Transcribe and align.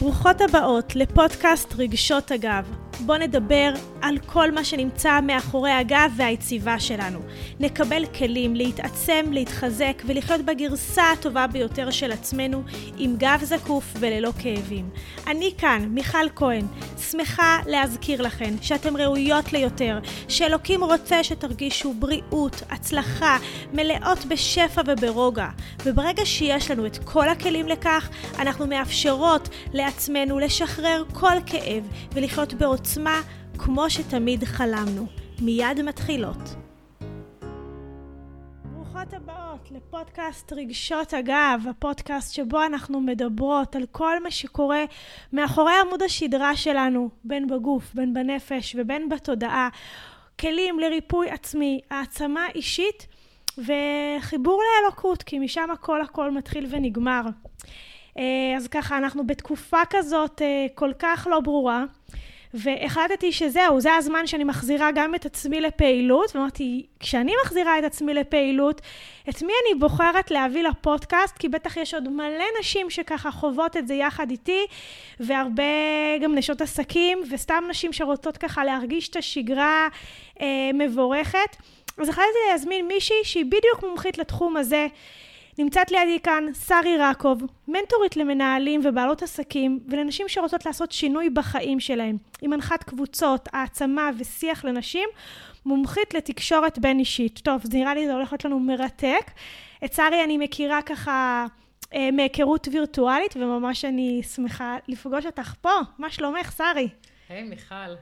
ברוכות 0.00 0.40
הבאות 0.40 0.96
לפודקאסט 0.96 1.74
רגשות 1.78 2.30
הגב. 2.30 2.64
בואו 3.06 3.18
נדבר 3.18 3.72
על 4.02 4.18
כל 4.26 4.50
מה 4.50 4.64
שנמצא 4.64 5.20
מאחורי 5.20 5.70
הגב 5.70 6.12
והיציבה 6.16 6.80
שלנו. 6.80 7.18
נקבל 7.60 8.06
כלים 8.06 8.56
להתעצם, 8.56 9.24
להתחזק 9.30 10.02
ולחיות 10.06 10.40
בגרסה 10.40 11.10
הטובה 11.12 11.46
ביותר 11.46 11.90
של 11.90 12.12
עצמנו 12.12 12.62
עם 12.98 13.16
גב 13.18 13.40
זקוף 13.42 13.84
וללא 14.00 14.30
כאבים. 14.42 14.90
אני 15.26 15.52
כאן, 15.58 15.88
מיכל 15.90 16.28
כהן, 16.36 16.66
שמחה 17.10 17.58
להזכיר 17.66 18.22
לכן 18.22 18.54
שאתן 18.62 18.96
ראויות 18.96 19.52
ליותר, 19.52 19.98
שאלוקים 20.28 20.84
רוצה 20.84 21.24
שתרגישו 21.24 21.94
בריאות, 21.94 22.62
הצלחה, 22.70 23.38
מלאות 23.72 24.24
בשפע 24.24 24.82
וברוגע. 24.86 25.48
וברגע 25.84 26.26
שיש 26.26 26.70
לנו 26.70 26.86
את 26.86 26.98
כל 27.04 27.28
הכלים 27.28 27.68
לכך, 27.68 28.08
אנחנו 28.38 28.66
מאפשרות 28.66 29.48
לעצמנו 29.72 30.38
לשחרר 30.38 31.04
כל 31.12 31.36
כאב 31.46 31.84
ולחיות 32.12 32.54
בעוצמה 32.54 33.20
כמו 33.64 33.90
שתמיד 33.90 34.44
חלמנו. 34.44 35.06
מיד 35.40 35.82
מתחילות. 35.82 36.36
ברוכות 38.64 39.12
הבאות 39.12 39.70
לפודקאסט 39.70 40.52
רגשות 40.52 41.12
הגב, 41.14 41.64
הפודקאסט 41.70 42.34
שבו 42.34 42.64
אנחנו 42.64 43.00
מדברות 43.00 43.76
על 43.76 43.86
כל 43.92 44.22
מה 44.22 44.30
שקורה 44.30 44.84
מאחורי 45.32 45.72
עמוד 45.86 46.02
השדרה 46.02 46.56
שלנו, 46.56 47.08
בין 47.24 47.46
בגוף, 47.46 47.94
בין 47.94 48.14
בנפש 48.14 48.76
ובין 48.78 49.08
בתודעה. 49.08 49.68
כלים 50.40 50.78
לריפוי 50.78 51.30
עצמי, 51.30 51.80
העצמה 51.90 52.46
אישית 52.54 53.06
וחיבור 53.58 54.62
לאלוקות, 54.62 55.22
כי 55.22 55.38
משם 55.38 55.70
הכל 55.70 56.02
הכל 56.02 56.30
מתחיל 56.30 56.66
ונגמר. 56.70 57.22
אה, 58.18 58.56
אז 58.56 58.68
ככה, 58.68 58.98
אנחנו 58.98 59.26
בתקופה 59.26 59.80
כזאת 59.90 60.42
אה, 60.42 60.66
כל 60.74 60.92
כך 60.98 61.26
לא 61.30 61.40
ברורה, 61.40 61.84
והחלטתי 62.54 63.32
שזהו, 63.32 63.80
זה 63.80 63.94
הזמן 63.94 64.26
שאני 64.26 64.44
מחזירה 64.44 64.90
גם 64.94 65.14
את 65.14 65.26
עצמי 65.26 65.60
לפעילות, 65.60 66.36
ואמרתי, 66.36 66.86
כשאני 67.00 67.32
מחזירה 67.44 67.78
את 67.78 67.84
עצמי 67.84 68.14
לפעילות, 68.14 68.80
את 69.28 69.42
מי 69.42 69.52
אני 69.64 69.80
בוחרת 69.80 70.30
להביא 70.30 70.62
לפודקאסט? 70.62 71.38
כי 71.38 71.48
בטח 71.48 71.76
יש 71.76 71.94
עוד 71.94 72.08
מלא 72.08 72.44
נשים 72.60 72.90
שככה 72.90 73.30
חוות 73.30 73.76
את 73.76 73.88
זה 73.88 73.94
יחד 73.94 74.30
איתי, 74.30 74.66
והרבה 75.20 75.62
גם 76.20 76.34
נשות 76.34 76.60
עסקים, 76.60 77.22
וסתם 77.30 77.64
נשים 77.68 77.92
שרוצות 77.92 78.36
ככה 78.36 78.64
להרגיש 78.64 79.08
את 79.08 79.16
השגרה 79.16 79.88
אה, 80.40 80.46
מבורכת. 80.74 81.56
אז 81.98 82.08
החלטתי 82.08 82.38
להזמין 82.50 82.86
מישהי 82.86 83.16
שהיא 83.22 83.44
בדיוק 83.44 83.82
מומחית 83.82 84.18
לתחום 84.18 84.56
הזה. 84.56 84.86
נמצאת 85.62 85.90
לידי 85.90 86.20
כאן 86.20 86.44
שרי 86.66 86.96
רקוב, 86.98 87.42
מנטורית 87.68 88.16
למנהלים 88.16 88.80
ובעלות 88.84 89.22
עסקים 89.22 89.80
ולנשים 89.88 90.28
שרוצות 90.28 90.66
לעשות 90.66 90.92
שינוי 90.92 91.30
בחיים 91.30 91.80
שלהם. 91.80 92.16
היא 92.40 92.48
מנחת 92.48 92.82
קבוצות, 92.82 93.48
העצמה 93.52 94.10
ושיח 94.18 94.64
לנשים, 94.64 95.08
מומחית 95.66 96.14
לתקשורת 96.14 96.78
בין 96.78 96.98
אישית. 96.98 97.38
טוב, 97.38 97.60
זה 97.64 97.78
נראה 97.78 97.94
לי 97.94 98.06
זה 98.06 98.12
הולך 98.12 98.32
להיות 98.32 98.44
לנו 98.44 98.60
מרתק. 98.60 99.30
את 99.84 99.92
שרי 99.92 100.24
אני 100.24 100.38
מכירה 100.38 100.82
ככה 100.82 101.46
אה, 101.94 102.10
מהיכרות 102.10 102.68
וירטואלית, 102.72 103.36
וממש 103.36 103.84
אני 103.84 104.22
שמחה 104.22 104.76
לפגוש 104.88 105.26
אותך 105.26 105.54
פה. 105.60 105.74
מה 105.98 106.10
שלומך, 106.10 106.52
שרי? 106.52 106.88
היי, 107.28 107.42
hey, 107.42 107.48
מיכל. 107.48 107.94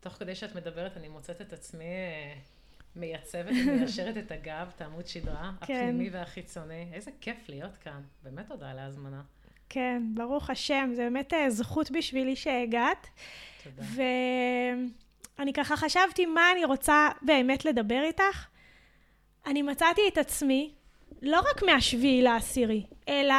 תוך 0.00 0.12
כדי 0.12 0.34
שאת 0.34 0.54
מדברת, 0.54 0.96
אני 0.96 1.08
מוצאת 1.08 1.40
את 1.40 1.52
עצמי... 1.52 1.84
מייצבת 2.96 3.52
ומיישרת 3.66 4.16
את 4.16 4.32
הגב, 4.32 4.72
את 4.76 4.80
העמוד 4.80 5.06
שדרה, 5.06 5.52
כן. 5.66 5.74
הפנימי 5.74 6.10
והחיצוני. 6.10 6.88
איזה 6.92 7.10
כיף 7.20 7.48
להיות 7.48 7.76
כאן. 7.76 8.00
באמת 8.22 8.48
תודה 8.48 8.70
על 8.70 8.78
ההזמנה. 8.78 9.22
כן, 9.68 10.02
ברוך 10.14 10.50
השם. 10.50 10.90
זה 10.94 11.02
באמת 11.02 11.34
אה, 11.34 11.50
זכות 11.50 11.90
בשבילי 11.90 12.36
שהגעת. 12.36 13.06
תודה. 13.64 13.82
ואני 15.38 15.52
ככה 15.52 15.76
חשבתי 15.76 16.26
מה 16.26 16.52
אני 16.52 16.64
רוצה 16.64 17.08
באמת 17.22 17.64
לדבר 17.64 18.02
איתך. 18.02 18.46
אני 19.46 19.62
מצאתי 19.62 20.00
את 20.08 20.18
עצמי, 20.18 20.72
לא 21.22 21.40
רק 21.40 21.62
מהשביעי 21.62 22.22
לעשירי, 22.22 22.86
אלא 23.08 23.34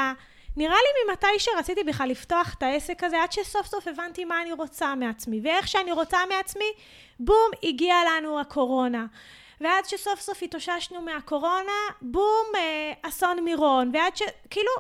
נראה 0.58 0.76
לי 0.76 1.12
ממתי 1.12 1.40
שרציתי 1.40 1.84
בכלל 1.84 2.10
לפתוח 2.10 2.54
את 2.58 2.64
העסק 2.64 3.04
הזה, 3.04 3.24
עד 3.24 3.32
שסוף 3.32 3.68
סוף 3.68 3.88
הבנתי 3.88 4.26
מה 4.26 4.42
אני 4.42 4.52
רוצה 4.52 4.96
מעצמי. 4.96 5.42
ואיך 5.44 5.68
שאני 5.68 5.92
רוצה 5.92 6.18
מעצמי, 6.30 6.72
בום, 7.20 7.50
הגיעה 7.64 8.00
לנו 8.06 8.40
הקורונה. 8.40 9.06
ועד 9.62 9.86
שסוף 9.86 10.20
סוף 10.20 10.44
התאוששנו 10.44 11.02
מהקורונה, 11.02 11.72
בום, 12.02 12.46
אה, 12.56 12.94
אסון 13.02 13.40
מירון, 13.44 13.92
ועד 13.94 14.16
ש... 14.18 14.22
כאילו, 14.50 14.72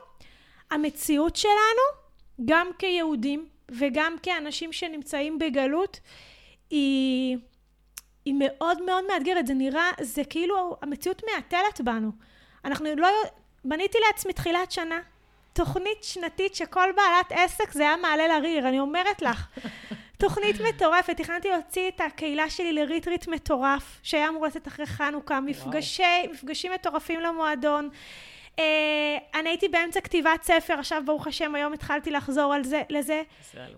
המציאות 0.72 1.36
שלנו, 1.36 2.06
גם 2.46 2.68
כיהודים 2.80 3.48
וגם 3.70 4.16
כאנשים 4.24 4.74
שנמצאים 4.74 5.40
בגלות, 5.40 6.00
היא, 6.70 7.38
היא 8.26 8.36
מאוד 8.38 8.82
מאוד 8.82 9.04
מאתגרת. 9.08 9.48
זה 9.48 9.54
נראה, 9.54 9.92
זה 10.02 10.24
כאילו, 10.24 10.78
המציאות 10.82 11.22
מהתלת 11.32 11.82
בנו. 11.82 12.12
אנחנו 12.66 12.96
לא... 12.96 13.10
בניתי 13.66 13.98
לעצמי 14.08 14.34
תחילת 14.34 14.72
שנה, 14.72 15.00
תוכנית 15.54 16.04
שנתית 16.04 16.56
שכל 16.56 16.90
בעלת 16.96 17.32
עסק 17.32 17.72
זה 17.72 17.84
היה 17.84 17.96
מעלה 17.96 18.28
לריר, 18.28 18.68
אני 18.68 18.80
אומרת 18.80 19.22
לך. 19.22 19.48
תוכנית 20.18 20.62
מטורפת, 20.62 21.18
תכננתי 21.18 21.50
להוציא 21.50 21.88
את 21.88 22.02
הקהילה 22.02 22.50
שלי 22.50 22.74
לריטריט 22.74 23.28
מטורף, 23.28 24.00
שהיה 24.04 24.30
אמור 24.30 24.46
לצאת 24.46 24.68
אחרי 24.68 24.86
חנוכה, 24.86 25.40
מפגשי, 25.40 26.28
מפגשים 26.32 26.72
מטורפים 26.72 27.20
למועדון. 27.20 27.90
Uh, 28.56 28.58
אני 29.34 29.50
הייתי 29.50 29.68
באמצע 29.68 30.02
כתיבת 30.02 30.44
ספר, 30.44 30.74
עכשיו 30.74 31.04
ברוך 31.06 31.28
השם, 31.28 31.56
היום 31.56 31.74
התחלתי 31.74 32.12
לחזור 32.12 32.54
על 32.54 32.64
זה, 32.64 32.82
לזה. 32.90 33.22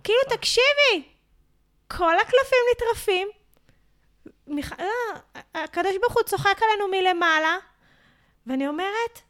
כאילו, 0.03 0.19
תקשיבי, 0.29 1.03
כל 1.87 2.15
הקלפים 2.19 2.59
נטרפים, 2.71 3.27
מיכ... 4.47 4.73
לא, 4.79 5.41
הקדוש 5.55 5.95
ברוך 6.01 6.13
הוא 6.13 6.23
צוחק 6.23 6.59
עלינו 6.61 6.87
מלמעלה, 6.91 7.57
ואני 8.47 8.67
אומרת, 8.67 9.21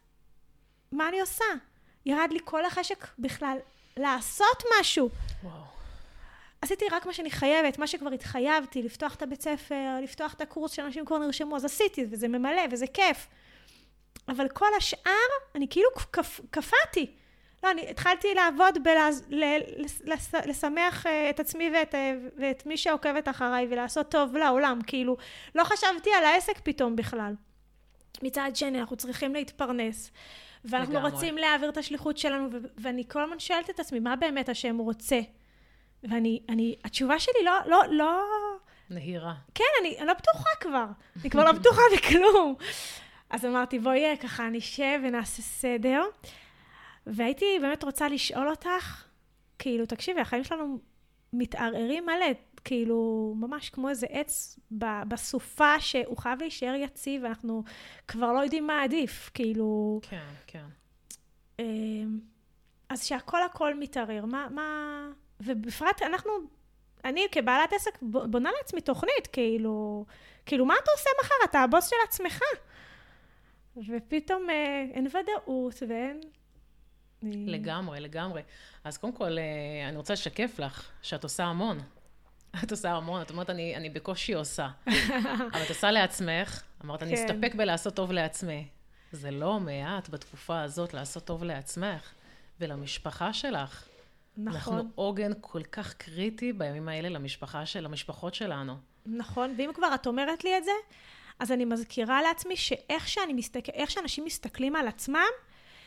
מה 0.92 1.08
אני 1.08 1.20
עושה? 1.20 1.44
ירד 2.06 2.28
לי 2.32 2.38
כל 2.44 2.64
החשק 2.64 3.06
בכלל 3.18 3.56
לעשות 3.96 4.62
משהו. 4.80 5.10
עשיתי 6.68 6.84
רק 6.92 7.06
מה 7.06 7.12
שאני 7.12 7.30
חייבת, 7.30 7.78
מה 7.78 7.86
שכבר 7.86 8.10
התחייבתי, 8.10 8.82
לפתוח 8.82 9.14
את 9.14 9.22
הבית 9.22 9.42
ספר, 9.42 9.98
לפתוח 10.02 10.34
את 10.34 10.40
הקורס 10.40 10.72
שאנשים 10.72 11.04
כבר 11.04 11.18
נרשמו, 11.18 11.56
אז 11.56 11.64
עשיתי, 11.64 12.06
וזה 12.10 12.28
ממלא, 12.28 12.62
וזה 12.70 12.86
כיף. 12.86 13.26
אבל 14.28 14.48
כל 14.48 14.66
השאר, 14.78 15.28
אני 15.54 15.66
כאילו 15.70 15.88
קפ, 16.10 16.40
קפאתי. 16.50 17.10
לא, 17.62 17.70
אני 17.70 17.90
התחלתי 17.90 18.34
לעבוד 18.34 18.78
בלשמח 20.44 21.06
אה, 21.06 21.30
את 21.30 21.40
עצמי 21.40 21.70
ואת, 21.74 21.94
אה, 21.94 22.14
ואת 22.36 22.66
מי 22.66 22.76
שעוקבת 22.76 23.28
אחריי 23.28 23.66
ולעשות 23.70 24.10
טוב 24.10 24.36
לעולם, 24.36 24.78
כאילו, 24.86 25.16
לא 25.54 25.64
חשבתי 25.64 26.10
על 26.18 26.24
העסק 26.24 26.58
פתאום 26.62 26.96
בכלל. 26.96 27.34
מצד 28.22 28.50
שני, 28.54 28.80
אנחנו 28.80 28.96
צריכים 28.96 29.34
להתפרנס, 29.34 30.10
ואנחנו 30.64 30.94
לגמרי. 30.94 31.10
רוצים 31.10 31.38
להעביר 31.38 31.68
את 31.68 31.76
השליחות 31.76 32.18
שלנו, 32.18 32.48
ואני 32.78 33.04
כל 33.08 33.22
הזמן 33.22 33.38
שואלת 33.38 33.70
את 33.70 33.80
עצמי, 33.80 34.00
מה 34.00 34.16
באמת 34.16 34.48
השם 34.48 34.78
רוצה? 34.78 35.20
ואני, 36.02 36.42
אני, 36.48 36.76
התשובה 36.84 37.18
שלי 37.18 37.44
לא, 37.44 37.52
לא, 37.66 37.82
לא... 37.90 38.22
נהירה. 38.90 39.34
כן, 39.54 39.64
אני, 39.80 39.98
אני 39.98 40.06
לא 40.06 40.12
בטוחה 40.14 40.50
כבר. 40.60 40.86
אני 41.20 41.30
כבר 41.30 41.44
לא 41.44 41.52
בטוחה 41.52 41.82
בכלום. 41.96 42.54
אז 43.30 43.44
אמרתי, 43.44 43.78
בואי 43.78 44.16
ככה 44.20 44.48
נשב 44.48 45.00
ונעשה 45.04 45.42
סדר. 45.42 46.02
והייתי 47.06 47.58
באמת 47.60 47.84
רוצה 47.84 48.08
לשאול 48.08 48.48
אותך, 48.48 49.04
כאילו, 49.58 49.86
תקשיבי, 49.86 50.20
החיים 50.20 50.44
שלנו 50.44 50.78
מתערערים 51.32 52.06
מלא, 52.06 52.26
כאילו, 52.64 53.32
ממש 53.36 53.70
כמו 53.70 53.88
איזה 53.88 54.06
עץ 54.10 54.58
בסופה 55.08 55.80
שהוא 55.80 56.16
חייב 56.16 56.40
להישאר 56.40 56.74
יציב, 56.74 57.22
ואנחנו 57.24 57.62
כבר 58.08 58.32
לא 58.32 58.38
יודעים 58.38 58.66
מה 58.66 58.82
עדיף, 58.82 59.30
כאילו... 59.34 60.00
כן, 60.02 60.26
כן. 60.46 60.64
אמ, 61.58 62.20
אז 62.88 63.04
שהכל 63.04 63.42
הכל 63.42 63.74
מתערער, 63.74 64.24
מה, 64.24 64.46
מה, 64.50 65.10
ובפרט 65.40 66.02
אנחנו, 66.02 66.32
אני 67.04 67.26
כבעלת 67.32 67.72
עסק 67.72 67.98
בונה 68.02 68.50
לעצמי 68.58 68.80
תוכנית, 68.80 69.26
כאילו, 69.32 70.04
כאילו, 70.46 70.66
מה 70.66 70.74
אתה 70.82 70.90
עושה 70.90 71.10
מחר? 71.20 71.34
אתה 71.44 71.60
הבוס 71.60 71.88
של 71.88 71.96
עצמך. 72.08 72.40
ופתאום 73.88 74.50
אה, 74.50 74.84
אין 74.92 75.06
ודאות 75.06 75.82
ואין... 75.88 76.20
לגמרי, 77.22 78.00
לגמרי. 78.00 78.42
אז 78.84 78.98
קודם 78.98 79.12
כל, 79.12 79.38
אה, 79.38 79.88
אני 79.88 79.96
רוצה 79.96 80.12
לשקף 80.12 80.58
לך 80.58 80.90
שאת 81.02 81.24
עושה 81.24 81.44
המון. 81.44 81.78
את 82.64 82.70
עושה 82.70 82.90
המון, 82.90 83.22
את 83.22 83.30
אומרת, 83.30 83.50
אני, 83.50 83.76
אני 83.76 83.90
בקושי 83.90 84.34
עושה. 84.34 84.68
אבל 85.52 85.62
את 85.62 85.68
עושה 85.68 85.90
לעצמך, 85.90 86.62
אמרת, 86.84 87.02
אני 87.02 87.16
כן. 87.16 87.24
אסתפק 87.24 87.54
בלעשות 87.54 87.94
טוב 87.94 88.12
לעצמי. 88.12 88.68
זה 89.12 89.30
לא 89.30 89.60
מעט 89.60 90.08
בתקופה 90.08 90.62
הזאת 90.62 90.94
לעשות 90.94 91.24
טוב 91.24 91.44
לעצמך 91.44 92.12
ולמשפחה 92.60 93.32
שלך. 93.32 93.87
נכון. 94.38 94.74
אנחנו 94.74 94.90
עוגן 94.94 95.32
כל 95.40 95.62
כך 95.62 95.94
קריטי 95.94 96.52
בימים 96.52 96.88
האלה 96.88 97.08
למשפחה 97.08 97.66
של, 97.66 97.80
למשפחות 97.80 98.34
שלנו. 98.34 98.74
נכון, 99.06 99.54
ואם 99.58 99.70
כבר 99.74 99.94
את 99.94 100.06
אומרת 100.06 100.44
לי 100.44 100.58
את 100.58 100.64
זה, 100.64 100.70
אז 101.38 101.52
אני 101.52 101.64
מזכירה 101.64 102.22
לעצמי 102.22 102.56
שאיך 102.56 103.08
שאני 103.08 103.32
מסתכל, 103.32 103.72
איך 103.74 103.90
שאנשים 103.90 104.24
מסתכלים 104.24 104.76
על 104.76 104.88
עצמם, 104.88 105.28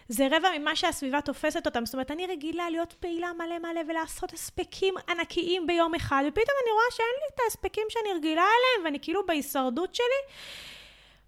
זה 0.08 0.28
רבע 0.32 0.50
ממה 0.58 0.76
שהסביבה 0.76 1.22
תופסת 1.22 1.66
אותם. 1.66 1.86
זאת 1.86 1.94
אומרת, 1.94 2.12
אני 2.12 2.28
רגילה 2.28 2.70
להיות 2.70 2.94
פעילה 2.94 3.34
מלא 3.34 3.60
מלא 3.60 3.82
ולעשות 3.88 4.34
הספקים 4.34 4.94
ענקיים 5.10 5.68
ביום 5.68 5.96
אחד, 5.96 6.24
ופתאום 6.28 6.58
אני 6.64 6.72
רואה 6.72 6.86
שאין 6.92 7.08
לי 7.20 7.36
את 7.36 7.40
ההספקים 7.44 7.88
שאני 7.90 8.14
רגילה 8.14 8.42
אליהם, 8.42 8.86
ואני 8.86 9.00
כאילו 9.02 9.26
בהישרדות 9.26 9.96
שלי. 9.96 10.34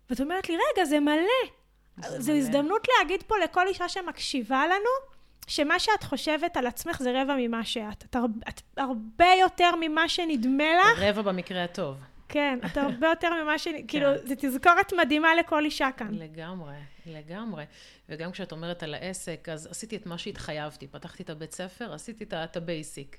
ואת 0.09 0.21
אומרת 0.21 0.49
לי, 0.49 0.55
רגע, 0.55 0.85
זה 0.85 0.99
מלא. 0.99 1.49
זו 1.97 2.31
הזדמנות 2.31 2.87
להגיד 2.97 3.23
פה 3.23 3.37
לכל 3.37 3.67
אישה 3.67 3.89
שמקשיבה 3.89 4.67
לנו, 4.67 5.12
שמה 5.47 5.79
שאת 5.79 6.03
חושבת 6.03 6.57
על 6.57 6.67
עצמך 6.67 6.99
זה 7.01 7.21
רבע 7.21 7.35
ממה 7.37 7.65
שאת. 7.65 8.03
את, 8.03 8.15
את 8.49 8.61
הרבה 8.77 9.27
יותר 9.41 9.69
ממה 9.81 10.09
שנדמה 10.09 10.63
לך. 10.63 10.99
רבע 10.99 11.21
במקרה 11.21 11.63
הטוב. 11.63 11.97
כן, 12.29 12.59
את 12.65 12.77
הרבה 12.77 13.07
יותר 13.07 13.29
ממה 13.43 13.59
ש... 13.59 13.67
כן. 13.67 13.87
כאילו, 13.87 14.07
זו 14.27 14.35
תזכורת 14.37 14.93
מדהימה 14.93 15.35
לכל 15.35 15.65
אישה 15.65 15.89
כאן. 15.97 16.13
לגמרי, 16.13 16.75
לגמרי. 17.05 17.65
וגם 18.09 18.31
כשאת 18.31 18.51
אומרת 18.51 18.83
על 18.83 18.93
העסק, 18.93 19.49
אז 19.51 19.67
עשיתי 19.67 19.95
את 19.95 20.05
מה 20.05 20.17
שהתחייבתי. 20.17 20.87
פתחתי 20.87 21.23
את 21.23 21.29
הבית 21.29 21.51
ספר, 21.51 21.93
עשיתי 21.93 22.25
את 22.43 22.57
ה 22.57 22.66
basic. 22.66 23.17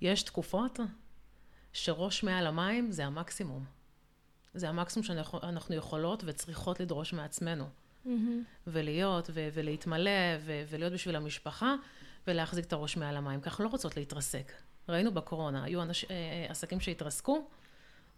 יש 0.00 0.22
תקופות 0.22 0.78
שראש 1.72 2.22
מעל 2.22 2.46
המים 2.46 2.90
זה 2.90 3.04
המקסימום. 3.04 3.64
זה 4.54 4.68
המקסימום 4.68 5.04
שאנחנו 5.04 5.74
יכולות 5.74 6.22
וצריכות 6.26 6.80
לדרוש 6.80 7.12
מעצמנו. 7.12 7.64
Mm-hmm. 8.06 8.08
ולהיות, 8.66 9.30
ו- 9.34 9.48
ולהתמלא, 9.54 10.10
ו- 10.40 10.62
ולהיות 10.70 10.92
בשביל 10.92 11.16
המשפחה, 11.16 11.74
ולהחזיק 12.26 12.64
את 12.64 12.72
הראש 12.72 12.96
מעל 12.96 13.16
המים. 13.16 13.40
ככה 13.40 13.62
לא 13.62 13.68
רוצות 13.68 13.96
להתרסק. 13.96 14.52
ראינו 14.88 15.14
בקורונה, 15.14 15.64
היו 15.64 15.82
אנש, 15.82 16.04
אה, 16.04 16.10
אה, 16.10 16.46
עסקים 16.50 16.80
שהתרסקו, 16.80 17.48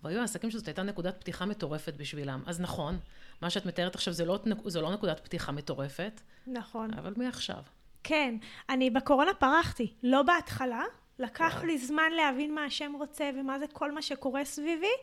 והיו 0.02 0.22
עסקים 0.22 0.50
שזאת 0.50 0.66
הייתה 0.68 0.82
נקודת 0.82 1.20
פתיחה 1.20 1.46
מטורפת 1.46 1.94
בשבילם. 1.96 2.42
אז 2.46 2.60
נכון, 2.60 2.98
מה 3.42 3.50
שאת 3.50 3.66
מתארת 3.66 3.94
עכשיו 3.94 4.14
זה 4.14 4.24
לא, 4.24 4.38
זה 4.64 4.80
לא 4.80 4.92
נקודת 4.92 5.20
פתיחה 5.20 5.52
מטורפת. 5.52 6.20
נכון. 6.46 6.94
אבל 6.94 7.12
מעכשיו. 7.16 7.62
כן, 8.04 8.34
אני 8.68 8.90
בקורונה 8.90 9.34
פרחתי. 9.34 9.92
לא 10.02 10.22
בהתחלה, 10.22 10.82
לקח. 11.18 11.62
לי 11.64 11.78
זמן 11.78 12.12
להבין 12.16 12.54
מה 12.54 12.64
השם 12.64 12.92
רוצה 12.98 13.30
ומה 13.36 13.58
זה 13.58 13.66
כל 13.72 13.92
מה 13.92 14.02
שקורה 14.02 14.44
סביבי, 14.44 14.94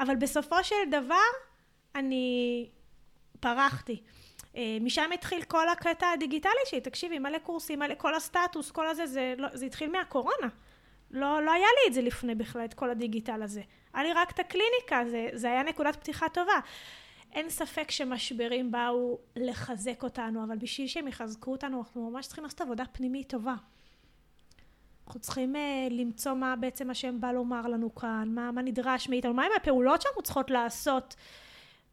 אבל 0.00 0.16
בסופו 0.16 0.64
של 0.64 0.90
דבר, 0.90 1.16
אני 1.94 2.68
פרחתי. 3.42 4.02
אה, 4.56 4.78
משם 4.80 5.10
התחיל 5.14 5.42
כל 5.42 5.68
הקטע 5.68 6.06
הדיגיטלי 6.10 6.52
שלי, 6.66 6.80
תקשיבי, 6.80 7.18
מלא 7.18 7.38
קורסים, 7.38 7.78
מלא 7.78 7.94
כל 7.98 8.14
הסטטוס, 8.14 8.70
כל 8.70 8.86
הזה, 8.86 9.06
זה, 9.06 9.34
לא, 9.38 9.48
זה 9.52 9.66
התחיל 9.66 9.90
מהקורונה. 9.90 10.48
לא, 11.10 11.42
לא 11.42 11.52
היה 11.52 11.66
לי 11.66 11.88
את 11.88 11.94
זה 11.94 12.02
לפני 12.02 12.34
בכלל, 12.34 12.64
את 12.64 12.74
כל 12.74 12.90
הדיגיטל 12.90 13.42
הזה. 13.42 13.62
היה 13.94 14.04
לי 14.04 14.12
רק 14.12 14.30
את 14.30 14.38
הקליניקה, 14.38 15.10
זה, 15.10 15.28
זה 15.32 15.50
היה 15.50 15.62
נקודת 15.62 15.96
פתיחה 15.96 16.28
טובה. 16.28 16.60
אין 17.32 17.50
ספק 17.50 17.90
שמשברים 17.90 18.70
באו 18.70 19.18
לחזק 19.36 20.02
אותנו, 20.02 20.44
אבל 20.44 20.56
בשביל 20.56 20.86
שהם 20.86 21.08
יחזקו 21.08 21.52
אותנו, 21.52 21.78
אנחנו 21.78 22.10
ממש 22.10 22.26
צריכים 22.26 22.44
לעשות 22.44 22.60
עבודה 22.60 22.84
פנימית 22.92 23.28
טובה. 23.28 23.54
אנחנו 25.06 25.20
צריכים 25.20 25.54
uh, 25.56 25.58
למצוא 25.90 26.34
מה 26.34 26.56
בעצם 26.56 26.90
השם 26.90 27.20
בא 27.20 27.32
לומר 27.32 27.66
לנו 27.66 27.94
כאן, 27.94 28.28
מה, 28.34 28.52
מה 28.52 28.62
נדרש 28.62 29.08
מאיתנו, 29.08 29.34
מהם 29.34 29.50
הפעולות 29.56 30.02
שאנחנו 30.02 30.22
צריכות 30.22 30.50
לעשות 30.50 31.16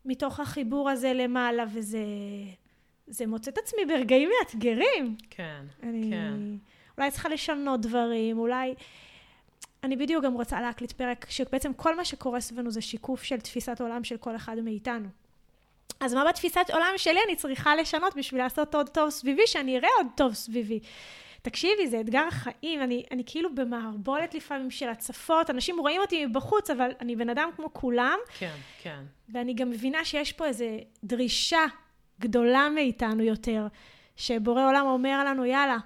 מתוך 0.06 0.40
החיבור 0.40 0.90
הזה 0.90 1.14
למעלה, 1.14 1.66
וזה... 1.74 2.04
זה 3.08 3.28
מוצא 3.28 3.52
את 3.52 3.58
עצמי 3.58 3.86
ברגעים 3.86 4.30
מאתגרים. 4.40 5.16
כן, 5.30 5.64
אני, 5.84 6.10
כן. 6.12 6.34
אולי 6.98 7.12
צריכה 7.12 7.30
לשנות 7.30 7.82
דברים, 7.82 8.38
אולי... 8.40 8.76
אני 9.84 9.96
בדיוק 9.96 10.26
גם 10.26 10.34
רוצה 10.34 10.62
להקליט 10.62 10.92
פרק 10.92 11.26
שבעצם 11.30 11.74
כל 11.74 11.96
מה 11.96 12.06
שקורה 12.06 12.42
סביבנו 12.42 12.72
זה 12.72 12.82
שיקוף 12.82 13.24
של 13.24 13.40
תפיסת 13.40 13.82
עולם 13.82 14.04
של 14.04 14.18
כל 14.18 14.36
אחד 14.36 14.56
מאיתנו. 14.60 15.08
אז 16.00 16.14
מה 16.14 16.26
בתפיסת 16.30 16.70
עולם 16.74 16.94
שלי 16.98 17.20
אני 17.26 17.36
צריכה 17.36 17.76
לשנות 17.76 18.16
בשביל 18.16 18.42
לעשות 18.42 18.76
עוד 18.76 18.90
טוב 18.90 19.10
סביבי, 19.10 19.48
שאני 19.48 19.78
אראה 19.78 19.90
עוד 19.98 20.08
טוב 20.16 20.34
סביבי. 20.34 20.80
תקשיבי, 21.42 21.88
זה 21.88 22.00
אתגר 22.00 22.28
החיים, 22.28 22.82
אני, 22.82 23.04
אני 23.12 23.24
כאילו 23.26 23.56
במערבולת 23.56 24.34
לפעמים 24.34 24.72
של 24.72 24.90
הצפות, 24.90 25.50
אנשים 25.50 25.80
רואים 25.80 26.02
אותי 26.02 26.26
מבחוץ, 26.26 26.70
אבל 26.70 26.92
אני 27.02 27.16
בן 27.16 27.30
אדם 27.30 27.50
כמו 27.56 27.74
כולם. 27.74 28.18
כן, 28.38 28.56
כן. 28.82 29.04
ואני 29.30 29.54
גם 29.54 29.70
מבינה 29.70 30.06
שיש 30.06 30.34
פה 30.34 30.46
איזו 30.46 30.66
דרישה 31.04 31.66
גדולה 32.20 32.70
מאיתנו 32.76 33.24
יותר, 33.24 33.68
שבורא 34.16 34.68
עולם 34.68 34.86
אומר 34.86 35.24
לנו, 35.26 35.46
יאללה, 35.46 35.78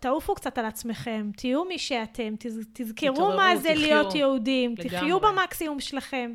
תעופו 0.00 0.34
קצת 0.34 0.58
על 0.58 0.64
עצמכם, 0.64 1.30
תהיו 1.36 1.64
מי 1.64 1.78
שאתם, 1.78 2.34
תז, 2.38 2.60
תזכרו 2.72 3.28
מה 3.36 3.56
זה 3.56 3.68
תחיו. 3.68 3.80
להיות 3.80 4.14
יהודים, 4.14 4.74
לגמרי. 4.78 4.88
תחיו 4.88 5.20
במקסימום 5.20 5.80
שלכם. 5.80 6.32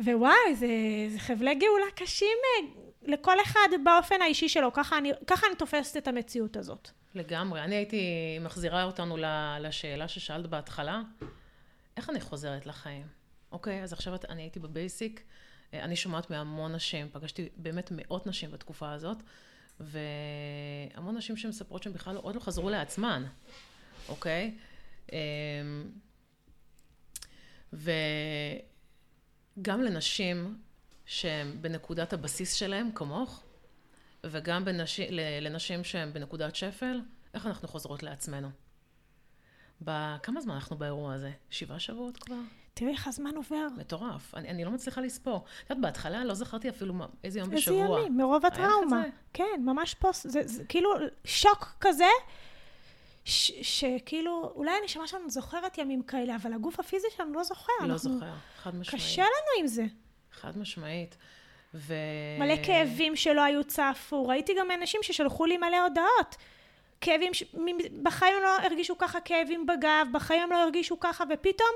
ווואי, 0.00 0.54
זה, 0.54 0.66
זה 1.08 1.18
חבלי 1.18 1.54
גאולה 1.54 1.90
קשים 1.94 2.26
אה, 2.28 2.68
לכל 3.02 3.36
אחד 3.42 3.68
באופן 3.84 4.22
האישי 4.22 4.48
שלו, 4.48 4.72
ככה 4.72 4.98
אני, 4.98 5.12
ככה 5.26 5.46
אני 5.46 5.56
תופסת 5.56 5.96
את 5.96 6.08
המציאות 6.08 6.56
הזאת. 6.56 6.90
לגמרי. 7.14 7.60
אני 7.60 7.74
הייתי 7.74 8.02
מחזירה 8.40 8.84
אותנו 8.84 9.16
לשאלה 9.60 10.08
ששאלת 10.08 10.46
בהתחלה, 10.46 11.02
איך 11.96 12.10
אני 12.10 12.20
חוזרת 12.20 12.66
לחיים? 12.66 13.06
אוקיי, 13.52 13.82
אז 13.82 13.92
עכשיו 13.92 14.14
אני 14.28 14.42
הייתי 14.42 14.60
בבייסיק, 14.60 15.22
אה, 15.74 15.84
אני 15.84 15.96
שומעת 15.96 16.30
מהמון 16.30 16.74
נשים, 16.74 17.08
פגשתי 17.12 17.48
באמת 17.56 17.88
מאות 17.92 18.26
נשים 18.26 18.50
בתקופה 18.50 18.92
הזאת, 18.92 19.16
והמון 19.80 21.16
נשים 21.16 21.36
שמספרות 21.36 21.82
שהן 21.82 21.92
בכלל 21.92 22.16
עוד 22.16 22.34
לא 22.34 22.40
חזרו 22.40 22.70
לעצמן, 22.70 23.24
אוקיי? 24.08 24.56
אמ, 25.12 25.18
וגם 27.72 29.82
לנשים 29.82 30.58
שהן 31.10 31.62
בנקודת 31.62 32.12
הבסיס 32.12 32.54
שלהן, 32.54 32.90
כמוך, 32.94 33.42
וגם 34.26 34.64
בנש... 34.64 35.00
לנשים 35.40 35.84
שהן 35.84 36.12
בנקודת 36.12 36.56
שפל, 36.56 37.00
איך 37.34 37.46
אנחנו 37.46 37.68
חוזרות 37.68 38.02
לעצמנו? 38.02 38.48
בכמה 39.80 40.40
זמן 40.40 40.54
אנחנו 40.54 40.76
באירוע 40.76 41.14
הזה? 41.14 41.30
שבעה 41.50 41.78
שבועות 41.78 42.16
כבר? 42.16 42.36
תראי 42.74 42.92
איך 42.92 43.08
הזמן 43.08 43.36
עובר. 43.36 43.66
מטורף. 43.76 44.34
אני, 44.34 44.48
אני 44.48 44.64
לא 44.64 44.70
מצליחה 44.70 45.00
לספור. 45.00 45.44
את 45.64 45.70
יודעת, 45.70 45.82
בהתחלה 45.82 46.24
לא 46.24 46.34
זכרתי 46.34 46.68
אפילו 46.68 46.94
מה, 46.94 47.06
איזה 47.24 47.38
יום 47.38 47.52
איזה 47.52 47.60
בשבוע. 47.60 47.82
איזה 47.82 48.00
ימים, 48.00 48.16
מרוב 48.16 48.46
הטראומה. 48.46 49.02
כן, 49.32 49.60
ממש 49.64 49.94
פוסט, 49.94 50.30
זה, 50.30 50.40
זה 50.46 50.64
כאילו 50.64 50.90
שוק 51.24 51.76
כזה, 51.80 52.10
ש, 53.24 53.52
שכאילו, 53.62 54.52
אולי 54.54 54.72
הנשמה 54.82 55.06
שלנו 55.06 55.30
זוכרת 55.30 55.78
ימים 55.78 56.02
כאלה, 56.02 56.36
אבל 56.36 56.52
הגוף 56.52 56.80
הפיזי 56.80 57.06
שלנו 57.16 57.32
לא 57.32 57.44
זוכר. 57.44 57.72
לא 57.80 57.84
אנחנו, 57.84 57.98
זוכר, 57.98 58.32
חד 58.62 58.74
משמעית. 58.74 59.02
קשה 59.04 59.22
לנו 59.22 59.60
עם 59.60 59.66
זה. 59.66 59.84
חד 60.32 60.58
משמעית. 60.58 61.16
ו... 61.74 61.94
מלא 62.38 62.54
כאבים 62.62 63.16
שלא 63.16 63.40
היו 63.40 63.64
צפו. 63.64 64.28
ראיתי 64.28 64.54
גם 64.58 64.70
אנשים 64.70 65.00
ששלחו 65.02 65.46
לי 65.46 65.56
מלא 65.56 65.82
הודעות. 65.82 66.36
כאבים, 67.00 67.34
ש... 67.34 67.42
בחיים 68.02 68.34
הם 68.36 68.42
לא 68.42 68.58
הרגישו 68.58 68.98
ככה 68.98 69.20
כאבים 69.20 69.66
בגב, 69.66 70.06
בחיים 70.12 70.42
הם 70.42 70.50
לא 70.50 70.62
הרגישו 70.62 71.00
ככה, 71.00 71.24
ופתאום 71.30 71.70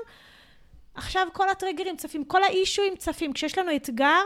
עכשיו 0.95 1.27
כל 1.33 1.49
הטריגרים 1.49 1.97
צפים, 1.97 2.25
כל 2.25 2.43
האישויים 2.43 2.95
צפים. 2.95 3.33
כשיש 3.33 3.57
לנו 3.57 3.75
אתגר, 3.75 4.21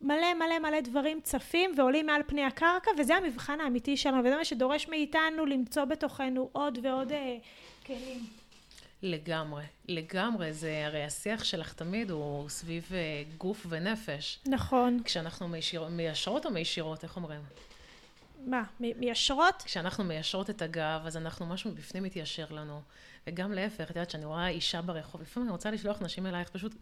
מלא 0.00 0.34
מלא 0.34 0.58
מלא 0.58 0.80
דברים 0.80 1.20
צפים 1.20 1.72
ועולים 1.76 2.06
מעל 2.06 2.22
פני 2.26 2.44
הקרקע, 2.44 2.90
וזה 2.98 3.16
המבחן 3.16 3.60
האמיתי 3.60 3.96
שלנו, 3.96 4.24
וזה 4.24 4.36
מה 4.36 4.44
שדורש 4.44 4.88
מאיתנו 4.88 5.46
למצוא 5.46 5.84
בתוכנו 5.84 6.48
עוד 6.52 6.78
ועוד 6.82 7.12
אה, 7.12 7.36
כלים. 7.86 8.43
לגמרי, 9.04 9.64
לגמרי. 9.88 10.52
זה 10.52 10.82
הרי 10.86 11.04
השיח 11.04 11.44
שלך 11.44 11.72
תמיד 11.72 12.10
הוא 12.10 12.48
סביב 12.48 12.90
אה, 12.94 13.22
גוף 13.38 13.66
ונפש. 13.68 14.38
נכון. 14.46 15.00
כשאנחנו 15.04 15.48
מיישיר, 15.48 15.88
מיישרות 15.88 16.46
או 16.46 16.50
מיישירות, 16.50 17.04
איך 17.04 17.16
אומרים? 17.16 17.40
מה, 18.46 18.62
מיישרות? 18.80 19.62
כשאנחנו 19.62 20.04
מיישרות 20.04 20.50
את 20.50 20.62
הגב, 20.62 21.02
אז 21.04 21.16
אנחנו, 21.16 21.46
משהו 21.46 21.70
מבפנים 21.70 22.02
מתיישר 22.02 22.46
לנו. 22.50 22.80
וגם 23.26 23.52
להפך, 23.52 23.84
את 23.84 23.88
יודעת, 23.88 24.10
שאני 24.10 24.24
רואה 24.24 24.48
אישה 24.48 24.82
ברחוב, 24.82 25.22
לפעמים 25.22 25.48
אני 25.48 25.52
רוצה 25.52 25.70
לשלוח 25.70 26.02
נשים 26.02 26.26
אלייך, 26.26 26.48
פשוט 26.48 26.74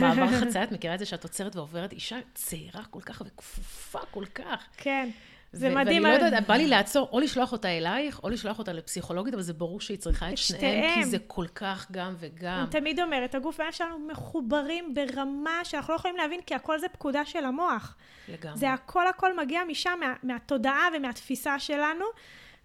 מעבר 0.00 0.26
חציה, 0.40 0.64
את 0.64 0.72
מכירה 0.72 0.94
את 0.94 0.98
זה 0.98 1.06
שאת 1.06 1.22
עוצרת 1.24 1.56
ועוברת 1.56 1.92
אישה 1.92 2.18
צעירה 2.34 2.84
כל 2.90 3.00
כך 3.00 3.22
וכפופה 3.26 3.98
כל 4.10 4.24
כך. 4.34 4.64
כן. 4.76 5.10
זה 5.52 5.74
מדהים. 5.74 6.04
ואני 6.04 6.18
לא 6.18 6.24
יודעת, 6.24 6.46
בא 6.46 6.54
לי 6.54 6.66
לעצור, 6.66 7.08
או 7.12 7.20
לשלוח 7.20 7.52
אותה 7.52 7.68
אלייך, 7.68 8.20
או 8.24 8.28
לשלוח 8.28 8.58
אותה 8.58 8.72
לפסיכולוגית, 8.72 9.34
אבל 9.34 9.42
זה 9.42 9.52
ברור 9.52 9.80
שהיא 9.80 9.98
צריכה 9.98 10.30
את 10.30 10.38
שניהם, 10.38 10.94
כי 10.94 11.04
זה 11.04 11.18
כל 11.26 11.46
כך 11.54 11.90
גם 11.92 12.14
וגם. 12.18 12.58
אני 12.60 12.70
תמיד 12.70 13.00
אומרת, 13.00 13.34
הגוף 13.34 13.60
והנפש 13.60 13.78
שלנו 13.78 13.98
מחוברים 13.98 14.94
ברמה 14.94 15.60
שאנחנו 15.64 15.92
לא 15.92 15.98
יכולים 15.98 16.16
להבין, 16.16 16.40
כי 16.46 16.54
הכל 16.54 16.78
זה 16.78 16.88
פקודה 16.88 17.24
של 17.24 17.44
המוח. 17.44 17.96
לגמרי. 18.28 18.58
זה 18.58 18.72
הכל 18.72 19.06
הכל 19.06 19.36
מגיע 19.36 19.60
משם, 19.68 19.98
מה, 20.00 20.14
מהתודעה 20.22 20.88
ומהתפיסה 20.96 21.58
שלנו. 21.58 22.04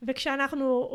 וכשאנחנו, 0.08 0.88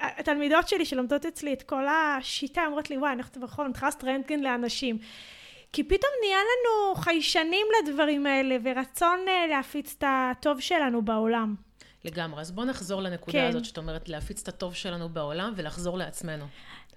התלמידות 0.00 0.68
שלי 0.68 0.84
שלומדות 0.84 1.26
אצלי 1.26 1.52
את 1.52 1.62
כל 1.62 1.84
השיטה, 1.88 2.66
אומרות 2.66 2.90
לי, 2.90 2.98
וואי, 2.98 3.12
אני 3.12 3.16
הולכת 3.16 3.36
ברחוב, 3.36 3.64
אני 3.64 3.72
צריכה 3.72 3.86
לעשות 3.86 4.04
רנטגן 4.04 4.40
לאנשים. 4.40 4.98
כי 5.72 5.84
פתאום 5.84 6.10
נהיה 6.22 6.38
לנו 6.38 6.94
חיישנים 6.94 7.66
לדברים 7.82 8.26
האלה, 8.26 8.56
ורצון 8.64 9.18
אה, 9.28 9.46
להפיץ 9.46 9.94
את 9.98 10.04
הטוב 10.06 10.60
שלנו 10.60 11.02
בעולם. 11.04 11.54
לגמרי. 12.04 12.40
אז 12.40 12.50
בואו 12.50 12.66
נחזור 12.66 13.02
לנקודה 13.02 13.32
כן. 13.32 13.48
הזאת 13.48 13.64
שאת 13.64 13.78
אומרת, 13.78 14.08
להפיץ 14.08 14.42
את 14.42 14.48
הטוב 14.48 14.74
שלנו 14.74 15.08
בעולם 15.08 15.52
ולחזור 15.56 15.98
לעצמנו. 15.98 16.46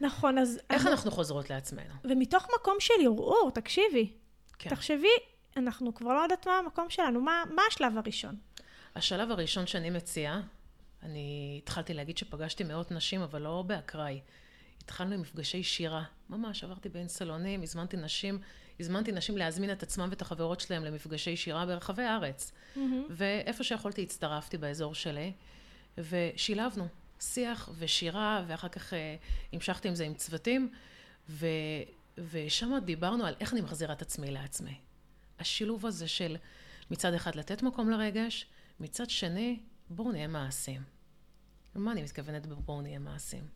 נכון, 0.01 0.37
אז... 0.37 0.59
איך 0.69 0.81
אנחנו, 0.81 0.91
אנחנו 0.91 1.11
חוזרות 1.11 1.49
לעצמנו? 1.49 1.93
ומתוך 2.03 2.47
מקום 2.59 2.75
של 2.79 2.93
ערעור, 3.03 3.51
תקשיבי. 3.53 4.11
כן. 4.59 4.69
תחשבי, 4.69 5.07
אנחנו 5.57 5.93
כבר 5.95 6.13
לא 6.13 6.19
יודעת 6.19 6.47
מה 6.47 6.57
המקום 6.57 6.89
שלנו, 6.89 7.21
מה, 7.21 7.43
מה 7.55 7.61
השלב 7.67 7.97
הראשון? 7.97 8.35
השלב 8.95 9.31
הראשון 9.31 9.67
שאני 9.67 9.89
מציעה, 9.89 10.41
אני 11.03 11.59
התחלתי 11.63 11.93
להגיד 11.93 12.17
שפגשתי 12.17 12.63
מאות 12.63 12.91
נשים, 12.91 13.21
אבל 13.21 13.41
לא 13.41 13.63
באקראי. 13.67 14.21
התחלנו 14.83 15.13
עם 15.13 15.21
מפגשי 15.21 15.63
שירה. 15.63 16.03
ממש 16.29 16.63
עברתי 16.63 16.89
בין 16.89 17.07
סלונים, 17.07 17.61
הזמנתי 17.61 17.97
נשים, 17.97 18.39
הזמנתי 18.79 19.11
נשים 19.11 19.37
להזמין 19.37 19.71
את 19.71 19.83
עצמם 19.83 20.07
ואת 20.09 20.21
החברות 20.21 20.59
שלהם 20.59 20.85
למפגשי 20.85 21.35
שירה 21.35 21.65
ברחבי 21.65 22.03
הארץ. 22.03 22.51
Mm-hmm. 22.51 22.79
ואיפה 23.09 23.63
שיכולתי 23.63 24.03
הצטרפתי 24.03 24.57
באזור 24.57 24.95
שלי, 24.95 25.31
ושילבנו 25.97 26.87
שיח 27.19 27.69
ושירה, 27.77 28.43
ואחר 28.47 28.67
כך 28.67 28.93
uh, 28.93 28.95
המשכתי 29.53 29.87
עם 29.87 29.95
זה 29.95 30.03
עם 30.03 30.13
צוותים, 30.13 30.71
ו, 31.29 31.47
ושם 32.31 32.79
דיברנו 32.85 33.25
על 33.25 33.35
איך 33.39 33.53
אני 33.53 33.61
מחזירה 33.61 33.93
את 33.93 34.01
עצמי 34.01 34.31
לעצמי. 34.31 34.75
השילוב 35.39 35.85
הזה 35.85 36.07
של 36.07 36.37
מצד 36.91 37.13
אחד 37.13 37.35
לתת 37.35 37.63
מקום 37.63 37.89
לרגש, 37.89 38.45
מצד 38.79 39.09
שני, 39.09 39.59
בואו 39.89 40.11
נהיה 40.11 40.27
מעשים. 40.27 40.83
למה 41.75 41.91
אני 41.91 42.03
מתכוונת 42.03 42.45
בבואו 42.45 42.81
נהיה 42.81 42.99
מעשים? 42.99 43.47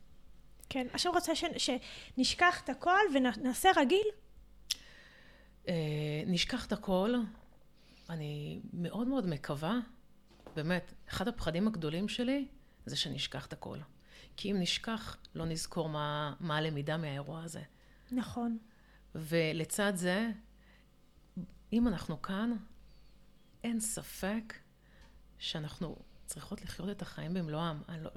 כן, 0.70 0.88
עכשיו 0.94 1.12
רוצה 1.12 1.36
ש... 1.36 1.44
שנשכח 1.58 2.62
את 2.64 2.70
הכל 2.70 3.00
ונעשה 3.14 3.70
רגיל? 3.78 4.08
אה, 5.70 5.74
נשכח 6.28 6.66
את 6.66 6.72
הכל. 6.72 7.14
אני 8.10 8.62
מאוד 8.74 9.08
מאוד 9.08 9.26
מקווה, 9.26 9.80
באמת, 10.56 10.94
אחד 11.10 11.28
הפחדים 11.28 11.68
הגדולים 11.68 12.08
שלי 12.08 12.48
זה 12.86 12.96
שנשכח 12.96 13.46
את 13.46 13.54
הכל. 13.54 13.78
כי 14.38 14.52
אם 14.52 14.60
נשכח, 14.60 15.18
לא 15.36 15.46
נזכור 15.46 15.90
מה, 15.90 16.34
מה 16.40 16.58
הלמידה 16.58 16.98
מהאירוע 16.98 17.44
הזה. 17.44 17.62
נכון. 18.12 18.58
ולצד 19.16 19.94
זה, 19.96 20.30
אם 21.74 21.88
אנחנו 21.88 22.22
כאן, 22.22 22.52
אין 23.64 23.80
ספק 23.80 24.54
שאנחנו 25.38 25.96
צריכות 26.26 26.62
לחיות 26.62 26.90
את 26.90 27.02
החיים 27.02 27.34
במלואם. 27.34 27.78
לא, 28.02 28.10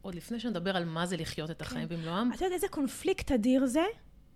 עוד 0.00 0.14
לפני 0.14 0.40
שנדבר 0.40 0.76
על 0.76 0.84
מה 0.84 1.06
זה 1.06 1.16
לחיות 1.16 1.50
את 1.50 1.62
החיים 1.62 1.88
כן. 1.88 1.96
במלואם. 1.96 2.32
את 2.32 2.34
יודעת 2.34 2.52
איזה 2.52 2.68
קונפליקט 2.68 3.32
אדיר 3.32 3.66
זה? 3.66 3.84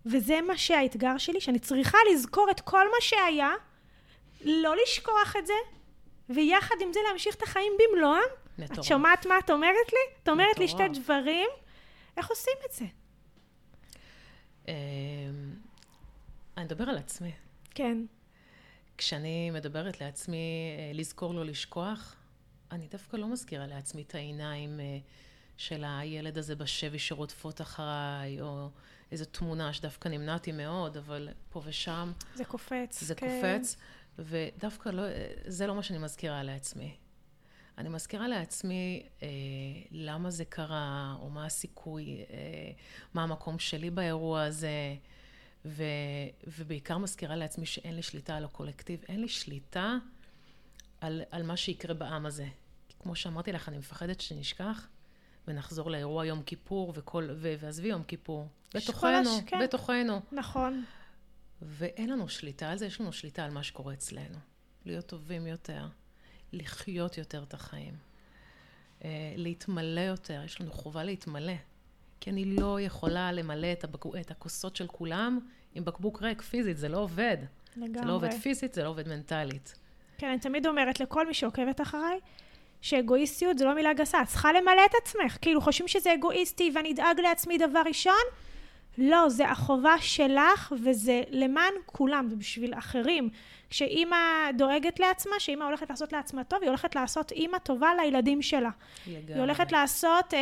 וזה 0.07 0.41
מה 0.41 0.57
שהאתגר 0.57 1.19
שלי, 1.19 1.41
שאני 1.41 1.59
צריכה 1.59 1.99
לזכור 2.13 2.51
את 2.51 2.61
כל 2.61 2.87
מה 2.87 3.01
שהיה, 3.01 3.53
לא 4.45 4.75
לשכוח 4.83 5.35
את 5.39 5.47
זה, 5.47 5.53
ויחד 6.29 6.75
עם 6.81 6.93
זה 6.93 7.01
להמשיך 7.09 7.35
את 7.35 7.43
החיים 7.43 7.73
במלואם. 7.79 8.21
מטורף. 8.59 8.79
את 8.79 8.85
שומעת 8.85 9.27
מה 9.27 9.39
את 9.39 9.51
אומרת 9.51 9.93
לי? 9.93 10.17
את 10.23 10.29
אומרת 10.29 10.59
לי 10.59 10.69
שתי 10.69 10.89
דברים, 10.89 11.49
איך 12.17 12.31
עושים 12.31 12.55
את 12.67 12.73
זה? 12.73 12.85
אמ, 14.69 14.75
אני 16.57 16.65
אדבר 16.65 16.85
על 16.89 16.99
עצמי. 16.99 17.33
כן. 17.71 18.05
כשאני 18.99 19.51
מדברת 19.51 20.01
לעצמי 20.01 20.77
אה, 20.79 20.91
לזכור 20.95 21.35
לא 21.35 21.45
לשכוח, 21.45 22.17
אני 22.73 22.89
דווקא 22.89 23.17
לא 23.17 23.29
מזכירה 23.29 23.67
לעצמי 23.67 24.03
את 24.03 24.15
העיניים 24.15 24.81
אה, 24.81 24.99
של 25.57 25.85
הילד 25.87 26.39
הזה 26.39 26.57
בשבי 26.57 26.99
שרודפות 26.99 27.61
אחריי, 27.61 28.41
או 28.41 28.69
איזו 29.13 29.25
תמונה 29.25 29.73
שדווקא 29.73 30.09
נמנעתי 30.09 30.53
מאוד, 30.53 30.97
אבל 30.97 31.29
פה 31.51 31.63
ושם... 31.65 32.13
זה 32.35 32.45
קופץ. 32.45 33.03
זה 33.03 33.15
כן. 33.15 33.41
קופץ, 33.41 33.77
ודווקא 34.19 34.89
לא, 34.89 35.03
זה 35.47 35.67
לא 35.67 35.75
מה 35.75 35.83
שאני 35.83 35.99
מזכירה 35.99 36.43
לעצמי. 36.43 36.97
אני 37.79 37.89
מזכירה 37.89 38.29
לעצמי 38.29 39.07
אה, 39.23 39.29
למה 39.91 40.31
זה 40.31 40.45
קרה, 40.45 41.17
או 41.21 41.31
מה 41.31 41.47
הסיכוי, 41.47 42.25
אה, 42.31 42.73
מה 43.15 43.23
המקום 43.23 43.59
שלי 43.59 43.91
באירוע 43.91 44.43
הזה, 44.43 44.97
ו, 45.65 45.85
ובעיקר 46.47 46.99
מזכירה 46.99 47.37
לעצמי 47.37 47.67
שאין 47.67 47.97
לי 47.97 48.03
שליטה 48.03 48.37
על 48.37 48.45
הקולקטיב, 48.45 49.01
אין 49.09 49.21
לי 49.21 49.29
שליטה 49.29 49.97
על, 51.01 51.23
על 51.31 51.43
מה 51.43 51.57
שיקרה 51.57 51.95
בעם 51.95 52.27
הזה. 52.27 52.47
כמו 53.01 53.17
שאמרתי 53.17 53.53
לך, 53.53 53.69
אני 53.69 53.79
מפחדת 53.79 54.21
שנשכח 54.21 54.89
ונחזור 55.49 55.91
לאירוע 55.91 56.27
יום 56.27 56.43
כיפור 56.43 56.93
וכל, 56.97 57.29
ו, 57.35 57.55
ועזבי 57.59 57.89
יום 57.89 58.03
כיפור. 58.03 58.49
בתוכנו, 58.75 59.31
כן. 59.47 59.59
בתוכנו. 59.63 60.21
נכון. 60.33 60.85
ואין 61.63 62.11
לנו 62.11 62.29
שליטה 62.29 62.71
על 62.71 62.79
זה, 62.79 62.87
יש 62.87 63.01
לנו 63.01 63.13
שליטה 63.13 63.45
על 63.45 63.51
מה 63.51 63.63
שקורה 63.63 63.95
אצלנו. 63.95 64.39
להיות 64.85 65.07
טובים 65.07 65.47
יותר, 65.47 65.87
לחיות 66.53 67.19
יותר 67.19 67.43
את 67.43 67.55
החיים, 67.55 67.95
אה, 69.05 69.35
להתמלא 69.37 70.01
יותר, 70.01 70.43
יש 70.45 70.61
לנו 70.61 70.73
חובה 70.73 71.05
להתמלא. 71.05 71.53
כי 72.21 72.31
אני 72.31 72.45
לא 72.45 72.81
יכולה 72.81 73.33
למלא 73.33 73.73
את, 73.73 73.85
הבק... 73.85 74.07
את 74.21 74.31
הכוסות 74.31 74.77
של 74.77 74.87
כולם 74.87 75.41
עם 75.75 75.85
בקבוק 75.85 76.23
ריק 76.23 76.43
פיזית, 76.43 76.77
זה 76.77 76.89
לא 76.89 76.99
עובד. 76.99 77.37
לגמרי. 77.77 78.01
זה 78.01 78.05
לא 78.05 78.13
עובד 78.13 78.33
פיזית, 78.33 78.75
זה 78.75 78.83
לא 78.83 78.89
עובד 78.89 79.09
מנטלית. 79.09 79.75
כן, 80.19 80.29
אני 80.29 80.39
תמיד 80.39 80.67
אומרת 80.67 81.01
לכל 81.01 81.27
מי 81.27 81.35
שעוקבת 81.35 81.81
אחריי, 81.81 82.21
שאגואיסטיות 82.83 83.59
זה 83.59 83.65
לא 83.65 83.75
מילה 83.75 83.93
גסה, 83.93 84.23
את 84.23 84.27
צריכה 84.27 84.53
למלא 84.53 84.85
את 84.85 84.95
עצמך. 85.03 85.39
כאילו, 85.43 85.61
חושבים 85.61 85.89
שזה 85.89 86.15
אגואיסטי 86.15 86.71
ואני 86.75 86.93
אדאג 86.93 87.21
לעצמי 87.21 87.59
דבר 87.59 87.83
ראשון? 87.87 88.23
לא, 88.99 89.29
זה 89.29 89.49
החובה 89.49 89.95
שלך 90.01 90.73
וזה 90.85 91.23
למען 91.31 91.73
כולם, 91.87 92.29
זה 92.29 92.37
בשביל 92.37 92.75
אחרים. 92.75 93.31
כשאימא 93.71 94.17
דואגת 94.57 95.01
לעצמה, 95.01 95.41
שאימא 95.41 95.65
הולכת 95.65 95.91
לעשות 95.91 96.13
לעצמה 96.13 96.45
טוב, 96.45 96.59
היא 96.63 96.69
הולכת 96.69 96.95
לעשות 96.95 97.33
אימא 97.33 97.59
טובה 97.59 97.91
לילדים 97.95 98.43
שלה. 98.43 98.71
לגמרי. 99.07 99.33
היא 99.35 99.41
הולכת 99.41 99.73
לעשות 99.73 100.35
אה, 100.35 100.39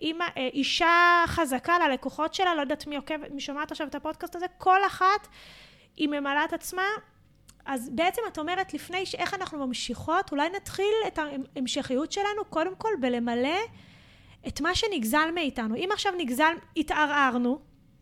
אימא, 0.00 0.24
אה, 0.36 0.48
אישה 0.52 1.24
חזקה 1.26 1.78
ללקוחות 1.78 2.34
שלה, 2.34 2.54
לא 2.54 2.60
יודעת 2.60 2.86
מי 2.86 2.96
עוקבת, 2.96 3.30
מי 3.30 3.40
שומעת 3.40 3.70
עכשיו 3.70 3.86
את 3.86 3.94
הפודקאסט 3.94 4.36
הזה, 4.36 4.46
כל 4.58 4.86
אחת 4.86 5.28
היא 5.96 6.08
ממלאה 6.08 6.44
את 6.44 6.52
עצמה 6.52 6.82
אז 7.64 7.90
בעצם 7.94 8.22
את 8.32 8.38
אומרת, 8.38 8.74
לפני. 8.74 9.04
איך 9.18 9.34
אנחנו 9.34 9.66
ממשיכות, 9.66 10.32
אולי 10.32 10.48
נתחיל 10.48 10.94
את 11.06 11.18
ההמשכיות 11.18 12.12
שלנו 12.12 12.44
קודם 12.50 12.74
כל 12.76 12.92
בלמלא 13.00 13.58
את 14.48 14.60
מה 14.60 14.74
שנגזל 14.74 15.30
מאיתנו. 15.34 15.74
אם 15.74 15.88
עכשיו 15.92 16.12
נגזל, 16.18 16.54
התערערנו. 16.76 17.58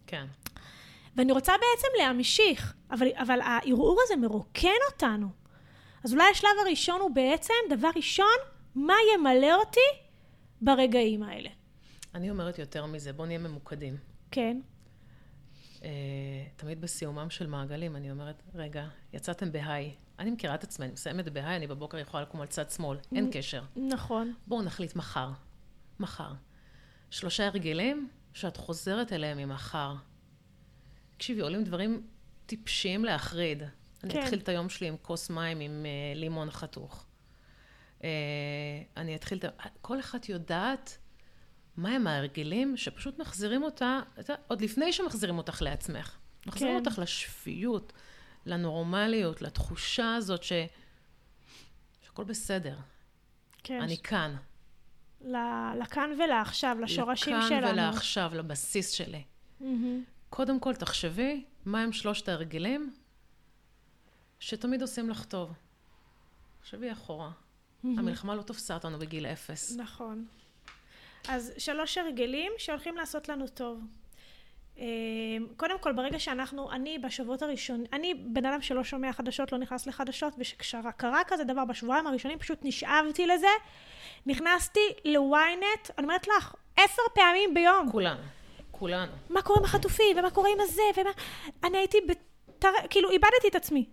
כן. 0.07 0.27
ואני 1.17 1.33
רוצה 1.33 1.53
בעצם 1.53 1.89
להמשיך, 1.99 2.75
אבל, 2.91 3.09
אבל 3.15 3.41
הערעור 3.41 4.01
הזה 4.05 4.17
מרוקן 4.17 4.69
אותנו. 4.93 5.29
אז 6.05 6.13
אולי 6.13 6.31
השלב 6.31 6.51
הראשון 6.67 7.01
הוא 7.01 7.11
בעצם, 7.11 7.55
דבר 7.71 7.89
ראשון, 7.97 8.37
מה 8.75 8.95
ימלא 9.15 9.55
אותי 9.55 9.81
ברגעים 10.61 11.23
האלה. 11.23 11.51
אני 12.15 12.31
אומרת 12.31 12.59
יותר 12.59 12.87
מזה, 12.87 13.13
בואו 13.13 13.27
נהיה 13.27 13.39
ממוקדים. 13.39 13.97
כן. 14.31 14.61
Uh, 15.81 15.83
תמיד 16.57 16.81
בסיומם 16.81 17.31
של 17.31 17.47
מעגלים 17.47 17.97
אני 17.97 18.11
אומרת, 18.11 18.43
רגע, 18.55 18.89
יצאתם 19.13 19.53
בהיי. 19.53 19.95
אני 20.19 20.31
מכירה 20.31 20.55
את 20.55 20.65
עצמי, 20.65 20.85
אני 20.85 20.93
מסיימת 20.93 21.29
בהיי, 21.29 21.57
אני 21.57 21.67
בבוקר 21.67 21.99
יכולה 21.99 22.23
לקום 22.23 22.41
על 22.41 22.47
צד 22.47 22.71
שמאל, 22.71 22.99
אין 23.15 23.31
קשר. 23.33 23.63
נכון. 23.77 24.35
בואו 24.47 24.63
נחליט 24.63 24.97
מחר. 24.97 25.31
מחר. 26.01 26.33
שלושה 27.11 27.47
הרגלים 27.47 28.09
שאת 28.35 28.57
חוזרת 28.57 29.13
אליהם 29.13 29.39
ממחר. 29.39 29.95
תקשיבי, 31.17 31.41
עולים 31.41 31.65
דברים 31.65 32.07
טיפשיים 32.47 33.05
להחריד. 33.05 33.63
אני 34.05 34.13
כן. 34.13 34.23
אתחיל 34.23 34.39
את 34.39 34.49
היום 34.49 34.69
שלי 34.69 34.89
עם 34.89 34.97
כוס 35.03 35.31
מים 35.31 35.61
עם 35.61 35.87
uh, 35.87 36.19
לימון 36.19 36.51
חתוך. 36.51 37.07
Uh, 37.99 38.05
אני 38.97 39.15
אתחיל 39.15 39.39
את... 39.39 39.45
כל 39.81 40.01
אחת 40.01 40.29
יודעת 40.29 40.99
מהם 41.83 42.07
ההרגלים 42.07 42.77
שפשוט 42.77 43.19
מחזירים 43.19 43.63
אותה, 43.63 44.01
עוד 44.49 44.61
לפני 44.61 44.93
שמחזירים 44.93 45.39
אותך 45.39 45.63
לעצמך. 45.63 46.17
מחזירים 46.47 46.75
כן. 46.75 46.87
אותך 46.87 46.99
לשפיות, 46.99 47.93
לנורמליות, 48.47 49.43
לתחושה 49.43 50.15
הזאת 50.15 50.43
ש... 50.43 50.53
שהכל 52.03 52.25
בסדר. 52.25 52.77
כן. 53.63 53.81
אני 53.81 53.99
כאן. 53.99 54.37
לכאן 55.81 56.11
ולעכשיו, 56.25 56.77
לשורשים 56.81 57.37
לכאן 57.37 57.49
שלנו. 57.49 57.61
לכאן 57.61 57.73
ולעכשיו, 57.73 58.31
לבסיס 58.35 58.91
שלי. 58.91 59.23
Mm-hmm. 59.61 59.65
קודם 60.31 60.61
כל, 60.61 60.75
תחשבי, 60.75 61.45
מהם 61.65 61.93
שלושת 61.93 62.29
ההרגלים 62.29 62.95
שתמיד 64.39 64.83
עושים 64.83 65.11
לך 65.11 65.25
טוב. 65.25 65.53
תחשבי 66.61 66.93
אחורה. 66.93 67.31
Mm-hmm. 67.31 67.87
המלחמה 67.99 68.35
לא 68.35 68.43
תופסה 68.43 68.75
אותנו 68.75 68.99
בגיל 68.99 69.27
אפס. 69.27 69.77
נכון. 69.77 70.27
אז 71.29 71.53
שלוש 71.59 71.99
הרגלים 71.99 72.53
שהולכים 72.59 72.97
לעשות 72.97 73.29
לנו 73.29 73.49
טוב. 73.49 73.81
אמ, 74.81 75.47
קודם 75.57 75.79
כל, 75.79 75.93
ברגע 75.93 76.19
שאנחנו, 76.19 76.73
אני 76.73 76.99
בשבועות 76.99 77.43
הראשונים, 77.43 77.87
אני 77.93 78.15
בן 78.15 78.47
אדם 78.47 78.63
שלא 78.63 78.85
שומע 78.85 79.13
חדשות, 79.13 79.53
לא 79.53 79.59
נכנס 79.59 79.87
לחדשות, 79.87 80.35
וכשקרה 80.39 81.21
כזה 81.27 81.45
דבר 81.45 81.65
בשבועיים 81.65 82.07
הראשונים, 82.07 82.39
פשוט 82.39 82.59
נשאבתי 82.63 83.27
לזה. 83.27 83.47
נכנסתי 84.27 84.81
ל-ynet, 85.05 85.91
אני 85.99 86.05
אומרת 86.05 86.29
לך, 86.29 86.55
עשר 86.77 87.03
פעמים 87.15 87.55
ביום. 87.55 87.91
כולנו, 87.91 88.21
כולנו. 88.71 89.13
מה 89.31 89.43
קורה 89.43 89.59
עם 89.59 89.65
החטופים, 89.65 90.19
ומה 90.19 90.31
קורה 90.31 90.51
עם 90.51 90.61
הזה, 90.61 90.83
ומה... 90.97 91.11
אני 91.65 91.79
הייתי, 91.79 91.99
בתר... 92.09 92.69
כאילו, 92.91 93.11
איבדתי 93.11 93.49
את 93.49 93.55
עצמי. 93.55 93.87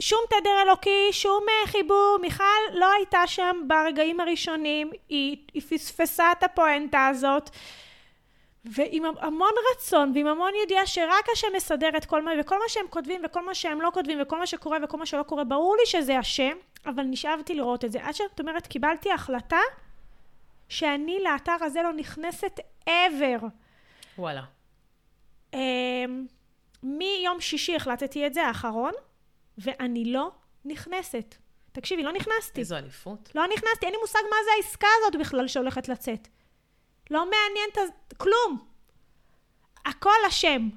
שום 0.00 0.20
תדר 0.28 0.62
אלוקי, 0.62 1.08
שום 1.12 1.42
אה, 1.48 1.66
חיבור. 1.66 2.18
מיכל 2.20 2.44
לא 2.72 2.92
הייתה 2.92 3.26
שם 3.26 3.56
ברגעים 3.66 4.20
הראשונים, 4.20 4.90
היא, 5.08 5.36
היא 5.54 5.62
פספסה 5.62 6.32
את 6.32 6.42
הפואנטה 6.42 7.06
הזאת. 7.06 7.50
ועם 8.64 9.04
המון 9.20 9.50
רצון, 9.72 10.12
ועם 10.14 10.26
המון 10.26 10.52
ידיעה 10.62 10.86
שרק 10.86 11.28
השם 11.32 11.46
מסדר 11.56 11.90
את 11.96 12.04
כל 12.04 12.22
מה, 12.22 12.30
וכל 12.40 12.58
מה 12.58 12.64
שהם 12.68 12.86
כותבים, 12.90 13.20
וכל 13.24 13.46
מה 13.46 13.54
שהם 13.54 13.80
לא 13.80 13.90
כותבים, 13.94 14.18
וכל 14.22 14.38
מה 14.38 14.46
שקורה, 14.46 14.78
וכל 14.82 14.96
מה 14.96 15.06
שלא 15.06 15.22
קורה, 15.22 15.44
ברור 15.44 15.76
לי 15.76 15.86
שזה 15.86 16.18
השם, 16.18 16.56
אבל 16.86 17.02
נשאבתי 17.02 17.54
לראות 17.54 17.84
את 17.84 17.92
זה. 17.92 17.98
עד 18.02 18.14
שאת 18.14 18.40
אומרת, 18.40 18.66
קיבלתי 18.66 19.12
החלטה 19.12 19.60
שאני 20.68 21.18
לאתר 21.22 21.56
הזה 21.60 21.82
לא 21.82 21.92
נכנסת 21.92 22.60
ever. 22.88 23.44
וואלה. 24.18 24.42
Um, 25.52 25.56
מיום 26.82 27.40
שישי 27.40 27.76
החלטתי 27.76 28.26
את 28.26 28.34
זה, 28.34 28.46
האחרון, 28.46 28.92
ואני 29.58 30.12
לא 30.12 30.30
נכנסת. 30.64 31.34
תקשיבי, 31.72 32.02
לא 32.02 32.12
נכנסתי. 32.12 32.60
איזו 32.60 32.76
אליפות. 32.76 33.30
לא 33.34 33.46
נכנסתי, 33.46 33.86
אין 33.86 33.94
לי 33.94 34.00
מושג 34.00 34.18
מה 34.30 34.36
זה 34.44 34.50
העסקה 34.56 34.88
הזאת 35.00 35.20
בכלל 35.20 35.48
שהולכת 35.48 35.88
לצאת. 35.88 36.28
לא 37.10 37.24
מעניין 37.24 37.70
את 37.72 38.14
כלום. 38.16 38.58
הכל 39.86 40.26
אשם. 40.28 40.68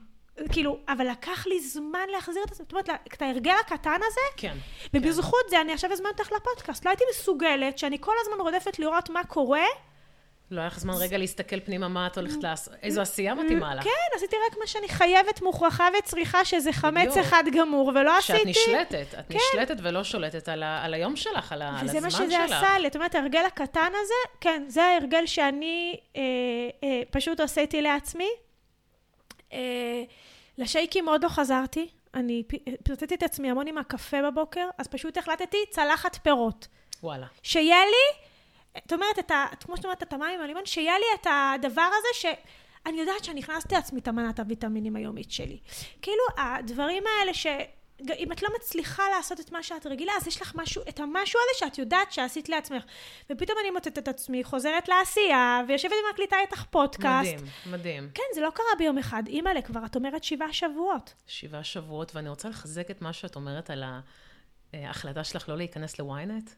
כאילו, 0.51 0.79
אבל 0.87 1.09
לקח 1.09 1.47
לי 1.47 1.61
זמן 1.61 2.09
להחזיר 2.11 2.43
את 2.43 2.49
זה. 2.49 2.55
זאת 2.55 2.71
אומרת, 2.71 2.89
את 3.13 3.21
ההרגל 3.21 3.55
הקטן 3.65 3.99
הזה, 4.07 4.21
כן. 4.37 4.57
ובזכות 4.93 5.43
כן. 5.43 5.49
זה 5.49 5.61
אני 5.61 5.73
עכשיו 5.73 5.91
הזמנת 5.91 6.19
אותך 6.19 6.31
לפודקאסט. 6.31 6.85
לא 6.85 6.89
הייתי 6.89 7.03
מסוגלת 7.11 7.77
שאני 7.77 7.97
כל 7.99 8.13
הזמן 8.21 8.41
רודפת 8.41 8.79
לראות 8.79 9.09
מה 9.09 9.23
קורה. 9.23 9.65
לא 10.51 10.61
היה 10.61 10.67
לך 10.67 10.79
זמן 10.79 10.93
רגע 10.93 11.17
להסתכל 11.17 11.59
פנימה 11.59 11.87
מה 11.87 12.07
את 12.07 12.17
הולכת 12.17 12.43
לעשות, 12.43 12.73
איזו 12.83 13.01
עשייה 13.01 13.35
מתאימה 13.35 13.75
לך. 13.75 13.83
כן, 13.83 14.15
עשיתי 14.15 14.35
רק 14.47 14.57
מה 14.59 14.67
שאני 14.67 14.89
חייבת, 14.89 15.41
מוכרחה 15.41 15.87
וצריכה, 15.99 16.45
שזה 16.45 16.71
חמץ 16.71 17.17
אחד 17.17 17.43
גמור, 17.53 17.87
ולא 17.95 18.17
עשיתי... 18.17 18.53
שאת 18.53 18.67
נשלטת, 18.67 19.07
את 19.19 19.25
כן. 19.29 19.37
נשלטת 19.37 19.75
ולא 19.83 20.03
שולטת 20.03 20.49
על, 20.49 20.93
היום 20.93 21.15
שלך, 21.15 21.51
על, 21.51 21.61
הזמן 21.61 21.79
שלך. 21.79 21.89
וזה 21.89 21.99
מה 21.99 22.11
שזה 22.11 22.43
עשה 22.43 22.79
לי, 22.79 22.87
זאת 22.87 22.95
אומרת, 22.95 23.15
ההרגל 23.15 23.45
הקטן 23.45 23.91
הזה, 24.03 24.39
כן, 24.41 24.63
זה 24.67 24.83
ההרגל 24.83 25.25
שאני 25.25 25.99
אה, 26.15 26.21
אה, 26.83 27.01
פשוט 27.11 27.39
עשיתי 27.39 27.81
לעצמי. 27.81 28.29
אה, 29.53 30.03
לשייקים 30.57 31.09
עוד 31.09 31.23
לא 31.23 31.29
חזרתי, 31.29 31.87
אני 32.13 32.43
פרטטתי 32.83 33.15
את 33.15 33.23
עצמי 33.23 33.51
המון 33.51 33.67
עם 33.67 33.77
הקפה 33.77 34.21
בבוקר, 34.21 34.67
אז 34.77 34.87
פשוט 34.87 35.17
החלטתי 35.17 35.57
צלחת 35.69 36.15
פירות. 36.23 36.67
וואלה. 37.03 37.27
שיהיה 37.43 37.85
לי... 37.85 38.26
זאת 38.83 38.93
אומרת, 38.93 39.19
את 39.19 39.31
ה, 39.31 39.45
כמו 39.59 39.77
שאת 39.77 39.85
אומרת, 39.85 40.03
את 40.03 40.13
המים 40.13 40.41
הלימון, 40.41 40.65
שיהיה 40.65 40.93
לי 40.99 41.05
את 41.21 41.27
הדבר 41.29 41.89
הזה 41.97 42.07
שאני 42.13 42.99
יודעת 42.99 43.23
שאני 43.23 43.39
הכנסתי 43.39 43.75
לעצמי 43.75 43.99
את 43.99 44.07
המנת 44.07 44.39
הוויטמינים 44.39 44.95
היומית 44.95 45.31
שלי. 45.31 45.59
כאילו, 46.01 46.23
הדברים 46.37 47.03
האלה 47.19 47.33
ש... 47.33 47.47
אם 48.17 48.31
את 48.31 48.43
לא 48.43 48.49
מצליחה 48.55 49.03
לעשות 49.17 49.39
את 49.39 49.51
מה 49.51 49.63
שאת 49.63 49.85
רגילה, 49.85 50.13
אז 50.17 50.27
יש 50.27 50.41
לך 50.41 50.55
משהו, 50.55 50.81
את 50.89 50.99
המשהו 50.99 51.39
הזה 51.39 51.59
שאת 51.59 51.77
יודעת 51.77 52.11
שעשית 52.11 52.49
לעצמך. 52.49 52.83
ופתאום 53.29 53.57
אני 53.61 53.71
מוצאת 53.71 53.97
את 53.97 54.07
עצמי 54.07 54.43
חוזרת 54.43 54.87
לעשייה, 54.87 55.61
ויושבת 55.67 55.91
ומקליטה 56.09 56.35
איתך 56.39 56.63
פודקאסט. 56.69 57.31
מדהים, 57.33 57.47
מדהים. 57.65 58.09
כן, 58.13 58.23
זה 58.35 58.41
לא 58.41 58.49
קרה 58.49 58.65
ביום 58.77 58.97
אחד. 58.97 59.23
אימא'לה, 59.27 59.61
כבר 59.61 59.85
את 59.85 59.95
אומרת 59.95 60.23
שבעה 60.23 60.53
שבועות. 60.53 61.13
שבעה 61.27 61.63
שבועות, 61.63 62.15
ואני 62.15 62.29
רוצה 62.29 62.49
לחזק 62.49 62.91
את 62.91 63.01
מה 63.01 63.13
שאת 63.13 63.35
אומרת 63.35 63.69
על 63.69 63.83
ההחלטה 64.73 65.23
שלך 65.23 65.49
לא 65.49 65.57
להיכנס 65.57 65.99
לוויינט. 65.99 66.49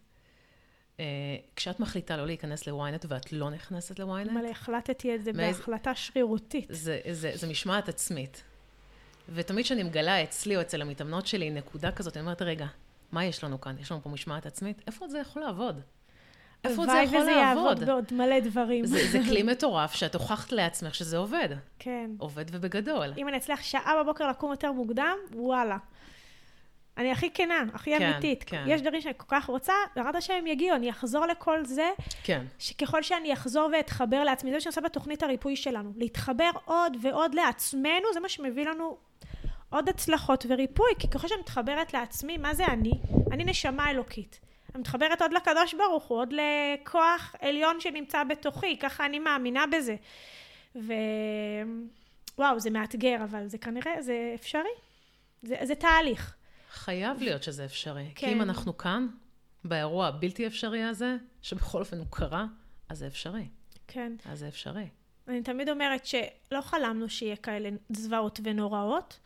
אה, 1.00 1.06
כשאת 1.56 1.80
מחליטה 1.80 2.18
לא 2.18 2.26
להיכנס 2.26 2.68
לוויינט 2.68 3.06
ואת 3.10 3.34
לא 3.34 3.50
נכנסת 3.50 4.00
לוויינט... 4.00 4.32
אבל 4.32 4.46
החלטתי 4.46 5.16
את 5.16 5.24
זה 5.24 5.34
מאיז... 5.34 5.58
בהחלטה 5.58 5.96
שרירותית. 5.96 6.66
זה, 6.70 7.00
זה, 7.12 7.32
זה 7.36 7.48
משמעת 7.48 7.90
עצמית. 7.90 8.44
ותמיד 9.34 9.66
כשאני 9.66 9.84
מגלה 9.84 10.24
אצלי 10.24 10.56
או 10.56 10.62
אצל 10.62 10.82
המתאמנות 10.82 11.28
שלי 11.28 11.50
נקודה 11.50 11.92
כזאת, 11.92 12.18
אני 12.18 12.22
אומרת, 12.22 12.42
רגע, 12.42 12.66
מה 13.12 13.26
יש 13.26 13.44
לנו 13.44 13.62
כאן? 13.62 13.76
יש 13.80 13.92
לנו 13.92 14.02
פה 14.04 14.10
משמעת 14.10 14.46
עצמית? 14.46 14.82
איפה 14.88 15.08
זה 15.08 15.20
יכול 15.20 15.42
לעבוד? 15.42 15.82
איפה 16.64 16.86
זה 16.86 17.02
יכול 17.06 17.20
וזה 17.20 17.32
לעבוד? 17.32 17.66
יעבוד 17.66 17.84
בעוד 17.84 18.06
מלא 18.12 18.40
דברים. 18.40 18.86
זה, 18.86 19.08
זה 19.12 19.20
כלי 19.30 19.44
מטורף 19.52 19.94
שאת 19.94 20.16
הוכחת 20.16 20.52
לעצמך 20.52 20.96
שזה 20.96 21.18
עובד. 21.18 21.50
כן. 21.80 22.12
עובד 22.18 22.46
ובגדול. 22.52 23.14
אם 23.18 23.28
אני 23.28 23.38
אצליח 23.38 23.64
שעה 23.64 24.04
בבוקר 24.04 24.30
לקום 24.30 24.52
יותר 24.52 24.72
מוקדם, 24.72 25.18
וואלה. 25.36 25.78
אני 27.00 27.12
הכי 27.12 27.30
כנה, 27.34 27.64
הכי 27.74 27.98
כן, 27.98 28.12
אמיתית. 28.12 28.44
כן. 28.44 28.64
יש 28.68 28.82
דברים 28.82 29.02
שאני 29.02 29.14
כל 29.18 29.26
כך 29.28 29.46
רוצה, 29.46 29.74
בעזרת 29.96 30.22
שהם 30.22 30.48
יגיעו, 30.48 30.76
אני 30.76 30.90
אחזור 30.90 31.26
לכל 31.26 31.66
זה. 31.66 31.90
כן. 32.24 32.46
שככל 32.60 33.04
שאני 33.04 33.34
אחזור 33.34 33.70
ואתחבר 33.74 34.24
לעצמי, 34.24 34.50
זה 34.50 34.56
מה 34.56 34.62
שאני 34.62 34.70
עושה 34.70 34.82
בתוכנית 34.82 35.24
הריפוי 35.24 35.56
שלנו. 35.56 35.92
להתחבר 35.96 36.50
עוד 36.66 36.98
ועוד 37.02 37.36
לעצמנו, 37.36 38.14
זה 38.14 38.20
מה 38.20 38.30
שמביא 38.30 38.66
לנו 38.66 38.98
עוד 39.70 39.90
הצלחות 39.90 40.46
וריפוי. 40.50 40.92
כי 41.00 41.08
ככל 41.08 41.28
שאני 41.28 41.42
מתחברת 41.42 41.94
לעצמי, 41.94 42.38
מה 42.38 42.54
זה 42.54 42.66
אני? 42.66 42.92
אני 43.32 43.44
נשמה 43.44 43.90
אלוקית. 43.90 44.40
אני 44.76 44.82
מתחברת 44.82 45.22
עוד 45.22 45.34
לקדוש 45.34 45.74
ברוך 45.74 46.04
הוא, 46.04 46.18
עוד 46.18 46.34
לכוח 46.34 47.36
עליון 47.42 47.80
שנמצא 47.80 48.24
בתוכי, 48.24 48.78
ככה 48.78 49.06
אני 49.06 49.20
מאמינה 49.20 49.66
בזה. 49.68 49.96
ו... 50.76 50.94
וואו, 52.38 52.60
זה 52.60 52.70
מאתגר, 52.70 53.18
אבל 53.24 53.48
זה 53.48 53.58
כנראה, 53.58 54.02
זה 54.02 54.32
אפשרי. 54.36 54.70
זה, 55.42 55.56
זה 55.64 55.76
תהליך. 55.76 56.39
חייב 56.72 57.22
להיות 57.22 57.44
שזה 57.44 57.66
אפשרי. 57.66 58.12
כן. 58.16 58.28
כי 58.28 58.34
אם 58.34 58.42
אנחנו 58.42 58.78
כאן, 58.78 59.08
באירוע 59.64 60.08
הבלתי 60.08 60.48
אפשרי 60.48 60.84
הזה, 60.84 61.16
שבכל 61.42 61.80
אופן 61.80 61.98
הוא 61.98 62.08
קרה, 62.10 62.46
אז 62.90 62.98
זה 62.98 63.08
אפשרי. 63.08 63.48
כן. 63.88 64.14
אז 64.26 64.40
זה 64.40 64.48
אפשרי. 64.48 64.88
אני 65.28 65.44
תמיד 65.44 65.70
אומרת 65.70 66.06
שלא 66.06 66.62
חלמנו 66.62 67.10
שיהיה 67.10 67.36
כאלה 67.36 67.70
זוועות 67.90 68.40
ונוראות, 68.44 69.20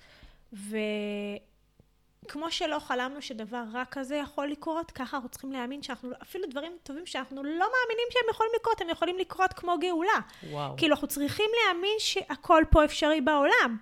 וכמו 0.53 2.51
שלא 2.51 2.79
חלמנו 2.79 3.21
שדבר 3.21 3.63
רע 3.73 3.83
כזה 3.91 4.15
יכול 4.15 4.47
לקרות, 4.47 4.91
ככה 4.91 5.17
אנחנו 5.17 5.29
צריכים 5.29 5.51
להאמין 5.51 5.83
שאנחנו, 5.83 6.09
אפילו 6.21 6.47
דברים 6.49 6.71
טובים 6.83 7.05
שאנחנו 7.05 7.43
לא 7.43 7.51
מאמינים 7.51 8.07
שהם 8.11 8.29
יכולים 8.31 8.51
לקרות, 8.59 8.81
הם 8.81 8.89
יכולים 8.89 9.17
לקרות 9.17 9.53
כמו 9.53 9.75
גאולה. 9.79 10.19
וואו. 10.49 10.77
כאילו, 10.77 10.93
אנחנו 10.93 11.07
צריכים 11.07 11.49
להאמין 11.55 11.95
שהכל 11.99 12.63
פה 12.69 12.85
אפשרי 12.85 13.21
בעולם. 13.21 13.77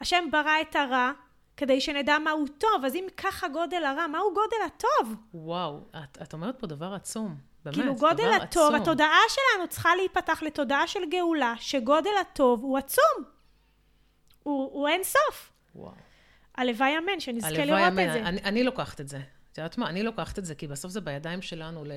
השם 0.00 0.24
ברא 0.30 0.60
את 0.60 0.76
הרע, 0.76 1.12
כדי 1.58 1.80
שנדע 1.80 2.18
מהו 2.18 2.44
טוב. 2.58 2.84
אז 2.86 2.94
אם 2.94 3.06
ככה 3.16 3.48
גודל 3.48 3.84
הרע, 3.84 4.06
מהו 4.06 4.34
גודל 4.34 4.56
הטוב? 4.66 5.14
וואו, 5.34 5.80
את, 5.90 6.18
את 6.22 6.32
אומרת 6.32 6.58
פה 6.58 6.66
דבר 6.66 6.94
עצום. 6.94 7.36
באמת, 7.64 7.76
כאילו 7.76 7.94
גודל 7.94 8.32
הטוב, 8.32 8.74
עצום. 8.74 8.74
התודעה 8.74 9.20
שלנו 9.28 9.68
צריכה 9.68 9.96
להיפתח 9.96 10.42
לתודעה 10.42 10.86
של 10.86 11.00
גאולה, 11.10 11.54
שגודל 11.58 12.10
הטוב 12.20 12.62
הוא 12.62 12.78
עצום. 12.78 13.24
הוא, 14.42 14.70
הוא 14.72 14.88
אין 14.88 15.04
סוף. 15.04 15.52
וואו. 15.74 15.92
הלוואי 16.54 16.98
אמן, 16.98 17.20
שנזכה 17.20 17.64
לראות 17.64 17.80
אמן. 17.80 18.08
את 18.08 18.12
זה. 18.12 18.20
אני, 18.20 18.42
אני 18.42 18.64
לוקחת 18.64 19.00
את 19.00 19.08
זה. 19.08 19.20
את 19.52 19.58
יודעת 19.58 19.78
מה? 19.78 19.88
אני 19.88 20.02
לוקחת 20.02 20.38
את 20.38 20.44
זה, 20.44 20.54
כי 20.54 20.66
בסוף 20.66 20.92
זה 20.92 21.00
בידיים 21.00 21.42
שלנו 21.42 21.84
ל... 21.84 21.92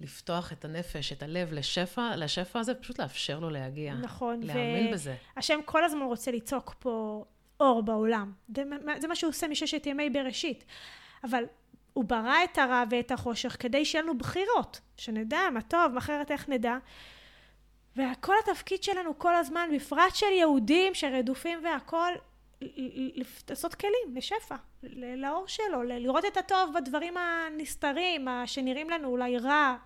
לפתוח 0.00 0.52
את 0.52 0.64
הנפש, 0.64 1.12
את 1.12 1.22
הלב 1.22 1.52
לשפע, 1.52 2.16
לשפע 2.16 2.58
הזה, 2.58 2.74
פשוט 2.74 3.00
לאפשר 3.00 3.38
לו 3.38 3.50
להגיע. 3.50 3.94
נכון. 3.94 4.40
להאמין 4.42 4.86
ו... 4.86 4.92
בזה. 4.92 5.16
השם 5.36 5.60
כל 5.64 5.84
הזמן 5.84 6.02
רוצה 6.02 6.30
לצעוק 6.30 6.74
פה 6.78 7.24
אור 7.60 7.82
בעולם. 7.82 8.32
זה, 8.56 8.62
זה 8.98 9.08
מה 9.08 9.14
שהוא 9.14 9.30
עושה 9.30 9.48
מששת 9.48 9.86
ימי 9.86 10.10
בראשית. 10.10 10.64
אבל 11.24 11.44
הוא 11.92 12.04
ברא 12.04 12.44
את 12.44 12.58
הרע 12.58 12.84
ואת 12.90 13.10
החושך 13.10 13.56
כדי 13.60 13.84
שיהיה 13.84 14.02
לנו 14.02 14.18
בחירות, 14.18 14.80
שנדע 14.96 15.40
מה 15.52 15.62
טוב, 15.62 15.96
אחרת 15.96 16.30
איך 16.30 16.48
נדע. 16.48 16.76
וכל 17.96 18.34
התפקיד 18.44 18.82
שלנו 18.82 19.18
כל 19.18 19.34
הזמן, 19.34 19.68
בפרט 19.74 20.14
של 20.14 20.26
יהודים 20.26 20.94
שרדופים 20.94 21.58
והכול, 21.64 22.12
לעשות 23.50 23.74
כלים 23.74 24.14
לשפע, 24.14 24.56
לאור 25.16 25.44
שלו, 25.48 25.82
לראות 25.82 26.24
את 26.24 26.36
הטוב 26.36 26.72
בדברים 26.74 27.14
הנסתרים, 27.16 28.28
שנראים 28.46 28.90
לנו 28.90 29.08
אולי 29.08 29.38
רע 29.38 29.76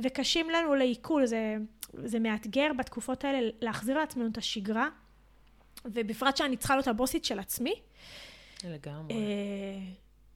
וקשים 0.00 0.50
לנו 0.50 0.74
לעיכול. 0.74 1.26
זה, 1.26 1.56
זה 1.92 2.18
מאתגר 2.18 2.72
בתקופות 2.78 3.24
האלה 3.24 3.50
להחזיר 3.60 3.98
לעצמנו 3.98 4.28
את 4.32 4.38
השגרה. 4.38 4.88
ובפרט 5.84 6.36
שאני 6.36 6.56
צריכה 6.56 6.74
להיות 6.74 6.88
הבוסית 6.88 7.24
של 7.24 7.38
עצמי. 7.38 7.74
לגמרי. 8.64 9.14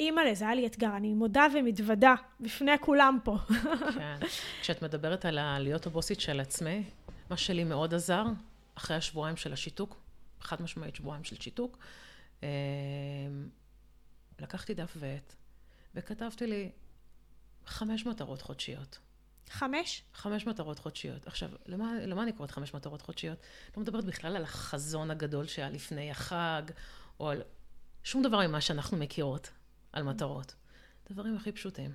אימא'לה, 0.01 0.35
זה 0.35 0.45
היה 0.45 0.55
לי 0.55 0.67
אתגר, 0.67 0.97
אני 0.97 1.15
מודה 1.15 1.47
ומתוודה 1.55 2.15
בפני 2.41 2.79
כולם 2.81 3.19
פה. 3.25 3.37
כן. 3.95 4.19
כשאת 4.61 4.83
מדברת 4.83 5.25
על 5.25 5.59
להיות 5.59 5.87
הבוסית 5.87 6.21
של 6.21 6.41
עצמי, 6.41 6.85
מה 7.31 7.37
שלי 7.37 7.65
מאוד 7.65 7.95
עזר, 7.95 8.25
אחרי 8.75 8.97
השבועיים 8.97 9.37
של 9.37 9.53
השיתוק, 9.53 9.97
חד 10.41 10.63
משמעית 10.63 10.97
שבועיים 10.97 11.25
של 11.25 11.37
שיתוק, 11.37 11.79
אה, 12.43 12.49
לקחתי 14.39 14.75
דף 14.75 14.93
ועט, 14.97 15.35
וכתבתי 15.95 16.47
לי 16.47 16.71
חמש 17.67 18.07
מטרות 18.07 18.43
חודשיות. 18.43 18.99
חמש? 19.51 20.03
חמש 20.15 20.47
מטרות 20.47 20.79
חודשיות. 20.79 21.27
עכשיו, 21.27 21.51
למה, 21.67 21.93
למה 22.07 22.23
אני 22.23 22.33
קוראת 22.33 22.51
חמש 22.51 22.75
מטרות 22.75 23.03
חודשיות? 23.03 23.39
לא 23.77 23.83
מדברת 23.83 24.05
בכלל 24.05 24.37
על 24.37 24.43
החזון 24.43 25.11
הגדול 25.11 25.47
שהיה 25.47 25.71
לפני 25.71 26.11
החג, 26.11 26.63
או 27.21 27.31
על 27.31 27.43
שום 28.05 28.23
דבר 28.23 28.49
ממה 28.49 28.61
שאנחנו 28.61 28.97
מכירות 28.97 29.51
על 29.93 30.03
מטרות. 30.03 30.55
דברים 31.11 31.37
הכי 31.37 31.53
פשוטים. 31.53 31.95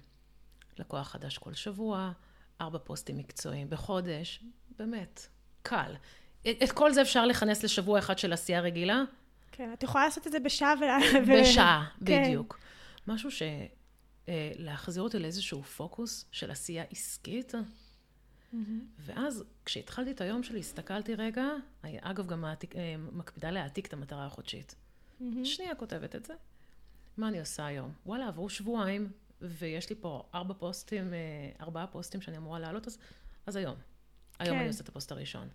לקוח 0.77 1.07
חדש 1.07 1.37
כל 1.37 1.53
שבוע, 1.53 2.11
ארבע 2.61 2.79
פוסטים 2.79 3.17
מקצועיים 3.17 3.69
בחודש, 3.69 4.43
באמת, 4.77 5.27
קל. 5.61 5.95
את 6.63 6.71
כל 6.71 6.93
זה 6.93 7.01
אפשר 7.01 7.25
לכנס 7.25 7.63
לשבוע 7.63 7.99
אחד 7.99 8.17
של 8.17 8.33
עשייה 8.33 8.61
רגילה? 8.61 9.03
כן, 9.51 9.73
את 9.73 9.83
יכולה 9.83 10.05
לעשות 10.05 10.27
את 10.27 10.31
זה 10.31 10.39
בשעה 10.39 10.73
ו... 10.79 10.83
בשעה, 11.31 11.87
כן. 12.05 12.23
בדיוק. 12.23 12.59
משהו 13.07 13.31
ש... 13.31 13.41
אה, 14.29 14.51
להחזיר 14.55 15.03
אותי 15.03 15.19
לאיזשהו 15.19 15.63
פוקוס 15.63 16.25
של 16.31 16.51
עשייה 16.51 16.83
עסקית, 16.91 17.53
ואז, 18.99 19.43
כשהתחלתי 19.65 20.11
את 20.11 20.21
היום 20.21 20.43
שלי, 20.43 20.59
הסתכלתי 20.59 21.15
רגע, 21.15 21.45
אגב, 21.81 22.27
גם 22.27 22.41
מעתיק, 22.41 22.75
אה, 22.75 22.95
מקפידה 23.11 23.51
להעתיק 23.51 23.87
את 23.87 23.93
המטרה 23.93 24.25
החודשית. 24.25 24.75
שנייה 25.43 25.75
כותבת 25.75 26.15
את 26.15 26.25
זה. 26.25 26.33
מה 27.17 27.27
אני 27.27 27.39
עושה 27.39 27.65
היום? 27.65 27.93
וואלה, 28.05 28.27
עברו 28.27 28.49
שבועיים, 28.49 29.11
ויש 29.41 29.89
לי 29.89 29.95
פה 30.01 30.23
ארבע 30.35 30.53
פוסטים, 30.53 31.13
אה, 31.13 31.19
ארבעה 31.61 31.87
פוסטים 31.87 32.21
שאני 32.21 32.37
אמורה 32.37 32.59
להעלות, 32.59 32.87
אז, 32.87 32.97
אז 33.45 33.55
היום. 33.55 33.75
היום 34.39 34.55
כן. 34.55 34.59
אני 34.59 34.67
עושה 34.67 34.83
את 34.83 34.89
הפוסט 34.89 35.11
הראשון. 35.11 35.47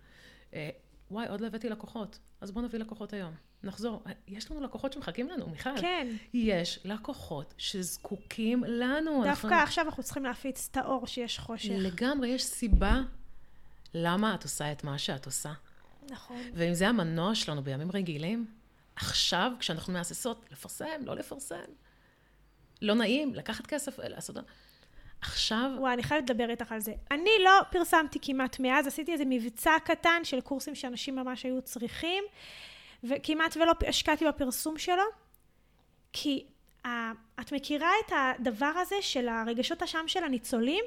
וואי, 1.11 1.27
עוד 1.27 1.41
לא 1.41 1.47
הבאתי 1.47 1.69
לקוחות, 1.69 2.19
אז 2.41 2.51
בואו 2.51 2.65
נביא 2.65 2.79
לקוחות 2.79 3.13
היום. 3.13 3.33
נחזור. 3.63 4.03
יש 4.27 4.51
לנו 4.51 4.61
לקוחות 4.61 4.93
שמחכים 4.93 5.29
לנו, 5.29 5.49
מיכל. 5.49 5.81
כן. 5.81 6.07
יש 6.33 6.79
לקוחות 6.85 7.53
שזקוקים 7.57 8.63
לנו. 8.63 9.23
דווקא 9.23 9.47
אנחנו... 9.47 9.63
עכשיו 9.63 9.85
אנחנו 9.85 10.03
צריכים 10.03 10.23
להפיץ 10.23 10.67
את 10.71 10.77
האור 10.77 11.07
שיש 11.07 11.39
חושך. 11.39 11.73
לגמרי, 11.77 12.27
יש 12.27 12.43
סיבה 12.43 13.01
למה 13.93 14.35
את 14.35 14.43
עושה 14.43 14.71
את 14.71 14.83
מה 14.83 14.97
שאת 14.97 15.25
עושה. 15.25 15.53
נכון. 16.09 16.41
ואם 16.53 16.73
זה 16.73 16.87
המנוע 16.87 17.35
שלנו 17.35 17.63
בימים 17.63 17.91
רגילים, 17.91 18.45
עכשיו, 18.95 19.51
כשאנחנו 19.59 19.93
מהססות, 19.93 20.45
לפרסם, 20.51 21.01
לא 21.05 21.15
לפרסם, 21.15 21.55
לא 22.81 22.95
נעים, 22.95 23.35
לקחת 23.35 23.67
כסף, 23.67 23.99
לעשות... 23.99 24.35
עכשיו... 25.21 25.71
וואי, 25.77 25.93
אני 25.93 26.03
חייבת 26.03 26.29
לדבר 26.29 26.49
איתך 26.49 26.71
על 26.71 26.79
זה. 26.79 26.93
אני 27.11 27.29
לא 27.43 27.51
פרסמתי 27.71 28.19
כמעט 28.21 28.59
מאז, 28.59 28.87
עשיתי 28.87 29.13
איזה 29.13 29.23
מבצע 29.25 29.77
קטן 29.83 30.19
של 30.23 30.41
קורסים 30.41 30.75
שאנשים 30.75 31.15
ממש 31.15 31.43
היו 31.43 31.61
צריכים, 31.61 32.23
וכמעט 33.03 33.57
ולא 33.57 33.73
השקעתי 33.87 34.25
בפרסום 34.25 34.77
שלו, 34.77 35.03
כי 36.13 36.45
uh, 36.85 36.87
את 37.41 37.51
מכירה 37.51 37.91
את 38.05 38.11
הדבר 38.15 38.71
הזה 38.75 38.95
של 39.01 39.27
הרגשות 39.27 39.83
אשם 39.83 40.07
של 40.07 40.23
הניצולים? 40.23 40.85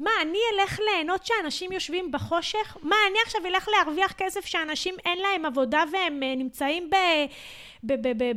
מה, 0.00 0.10
אני 0.22 0.38
אלך 0.54 0.80
ליהנות 0.80 1.26
שאנשים 1.26 1.72
יושבים 1.72 2.12
בחושך? 2.12 2.76
מה, 2.82 2.96
אני 3.10 3.18
עכשיו 3.26 3.46
אלך 3.46 3.68
להרוויח 3.68 4.12
כסף 4.12 4.46
שאנשים 4.46 4.94
אין 5.04 5.18
להם 5.18 5.46
עבודה 5.46 5.84
והם 5.92 6.20
uh, 6.22 6.38
נמצאים 6.38 6.90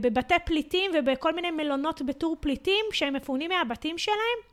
בבתי 0.02 0.36
פליטים 0.46 0.92
ובכל 0.94 1.36
מיני 1.36 1.52
מלונות 1.52 2.02
בטור 2.02 2.38
פליטים 2.40 2.86
שהם 2.92 3.14
מפונים 3.14 3.52
מהבתים 3.52 3.98
שלהם? 3.98 4.51